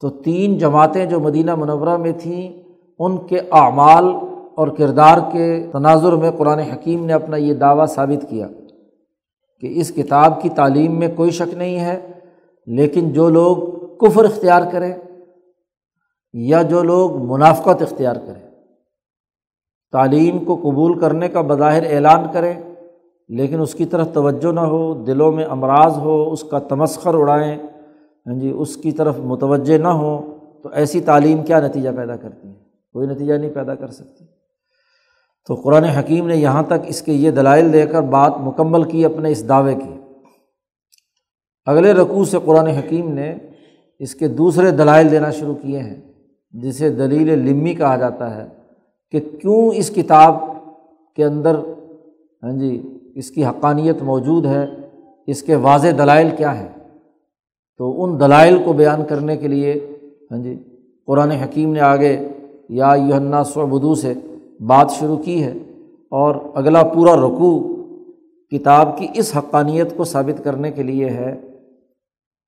تو 0.00 0.10
تین 0.10 0.58
جماعتیں 0.58 1.06
جو 1.06 1.20
مدینہ 1.20 1.54
منورہ 1.54 1.96
میں 1.96 2.12
تھیں، 2.22 2.62
ان 2.98 3.26
کے 3.26 3.38
اعمال 3.38 4.04
اور 4.54 4.68
کردار 4.68 5.18
کے 5.32 5.46
تناظر 5.72 6.12
میں 6.12 6.30
قرآن 6.30 6.58
حکیم 6.58 7.04
نے 7.06 7.12
اپنا 7.12 7.36
یہ 7.36 7.54
دعویٰ 7.54 7.86
ثابت 7.86 8.28
کیا 8.30 8.48
کہ 9.62 9.72
اس 9.80 9.90
کتاب 9.90 10.40
کی 10.42 10.48
تعلیم 10.48 10.98
میں 10.98 11.08
کوئی 11.16 11.30
شک 11.30 11.54
نہیں 11.54 11.78
ہے، 11.80 11.98
لیکن 12.66 13.12
جو 13.12 13.28
لوگ 13.30 13.56
کفر 13.98 14.24
اختیار 14.24 14.62
کریں 14.72 14.92
یا 16.34 16.62
جو 16.62 16.82
لوگ 16.82 17.16
منافقت 17.22 17.82
اختیار 17.82 18.16
کریں، 18.16 18.42
تعلیم 19.92 20.38
کو 20.38 20.56
قبول 20.56 20.98
کرنے 20.98 21.28
کا 21.28 21.40
بظاہر 21.40 21.82
اعلان 21.90 22.26
کریں، 22.32 22.54
لیکن 23.28 23.60
اس 23.60 23.74
کی 23.74 23.84
طرف 23.84 24.12
توجہ 24.14 24.52
نہ 24.52 24.60
ہو، 24.60 24.82
دلوں 25.04 25.32
میں 25.32 25.44
امراض 25.44 25.98
ہو، 25.98 26.32
اس 26.32 26.42
کا 26.42 26.58
تمسخر 26.58 27.14
اڑائیں 27.14 27.56
ہاں 28.26 28.34
جی 28.34 28.50
اس 28.50 28.76
کی 28.76 28.92
طرف 28.92 29.18
متوجہ 29.18 29.78
نہ 29.78 29.88
ہو 29.88 30.38
تو 30.62 30.68
ایسی 30.68 31.00
تعلیم 31.00 31.42
کیا 31.42 31.60
نتیجہ 31.60 31.90
پیدا 31.96 32.16
کرتی 32.16 32.48
ہے؟ 32.48 32.54
کوئی 32.92 33.06
نتیجہ 33.06 33.34
نہیں 33.34 33.50
پیدا 33.50 33.74
کر 33.74 33.90
سکتی۔ 33.90 34.24
تو 35.48 35.54
قرآن 35.54 35.84
حکیم 35.84 36.26
نے 36.26 36.36
یہاں 36.36 36.62
تک 36.62 36.86
اس 36.86 37.02
کے 37.02 37.12
یہ 37.12 37.30
دلائل 37.30 37.72
دے 37.72 37.86
کر 37.86 38.02
بات 38.02 38.32
مکمل 38.40 38.84
کی 38.84 39.04
اپنے 39.04 39.30
اس 39.30 39.48
دعوے 39.48 39.74
کی۔ 39.74 39.94
اگلے 41.64 41.92
رقوع 41.92 42.24
سے 42.24 42.38
قرآن 42.44 42.66
حکیم 42.66 43.12
نے 43.12 43.34
اس 43.98 44.14
کے 44.14 44.28
دوسرے 44.28 44.70
دلائل 44.70 45.10
دینا 45.10 45.30
شروع 45.30 45.54
کیے 45.54 45.78
ہیں، 45.78 46.00
جسے 46.52 46.90
دلیل 46.90 47.38
لمی 47.38 47.74
کہا 47.74 47.96
جاتا 47.96 48.36
ہے 48.36 48.48
کہ 49.12 49.20
کیوں 49.20 49.70
اس 49.74 49.90
کتاب 49.90 50.36
کے 51.16 51.24
اندر 51.24 51.54
ہاں 52.42 52.58
جی 52.58 52.98
اس 53.14 53.30
کی 53.30 53.44
حقانیت 53.44 54.02
موجود 54.02 54.46
ہے، 54.46 54.66
اس 55.26 55.42
کے 55.42 55.54
واضح 55.54 55.88
دلائل 55.98 56.30
کیا 56.36 56.60
ہیں۔ 56.60 56.68
تو 57.78 58.04
ان 58.04 58.20
دلائل 58.20 58.62
کو 58.64 58.72
بیان 58.72 59.04
کرنے 59.04 59.36
کے 59.36 59.48
لیے 59.48 59.96
ہاں 60.30 60.38
جی 60.38 60.62
قرآن 61.06 61.30
حکیم 61.30 61.72
نے 61.72 61.80
آگے 61.80 62.28
یا 62.68 62.92
یونا 63.08 63.44
سعبدو 63.44 63.94
سے 63.94 64.14
بات 64.66 64.90
شروع 64.90 65.16
کی 65.16 65.42
ہے 65.42 65.52
اور 66.10 66.34
اگلا 66.54 66.82
پورا 66.82 67.16
رقوع 67.16 67.82
کتاب 68.50 68.98
کی 68.98 69.06
اس 69.14 69.36
حقانیت 69.36 69.96
کو 69.96 70.04
ثابت 70.04 70.44
کرنے 70.44 70.70
کے 70.70 70.82
لیے 70.82 71.10
ہے 71.10 71.40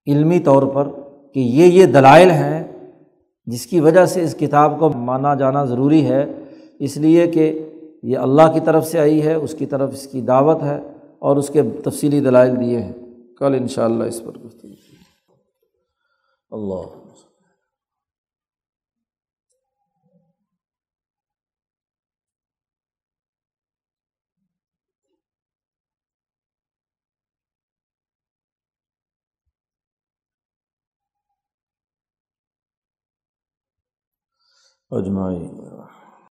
علمی 0.07 0.39
طور 0.39 0.63
پر 0.63 0.89
کہ 1.35 1.41
یہ 1.41 1.65
یہ 1.65 1.87
دلائل 1.87 2.31
ہیں 2.31 2.65
جس 3.47 3.67
کی 3.67 3.81
وجہ 3.81 4.07
سے 4.07 4.23
اس 4.23 4.35
کتاب 4.35 4.79
کو 4.79 4.89
مانا 4.89 5.35
جانا 5.35 5.65
ضروری 5.65 6.05
ہے۔ 6.05 6.33
اس 6.79 6.97
لیے 6.97 7.27
کہ 7.27 7.69
یہ 8.03 8.19
اللہ 8.19 8.43
کی 8.55 8.61
طرف 8.61 8.87
سے 8.87 8.99
آئی 8.99 9.23
ہے، 9.23 9.35
اس 9.35 9.55
کی 9.55 9.67
طرف 9.67 9.93
اس 9.93 10.07
کی 10.07 10.21
دعوت 10.21 10.63
ہے 10.63 10.81
اور 11.19 11.37
اس 11.37 11.49
کے 11.49 11.63
تفصیلی 11.63 12.21
دلائل 12.21 12.61
دیے 12.61 12.79
ہیں۔ 12.79 12.93
کل 13.39 13.57
ان 13.61 13.69
شاء 13.69 13.85
اللہ 13.85 14.05
اس 14.05 14.25
پر 14.25 14.39
گفتگو۔ 14.45 14.73
اللہ۔ 16.51 17.05
اجمائی 34.91 35.51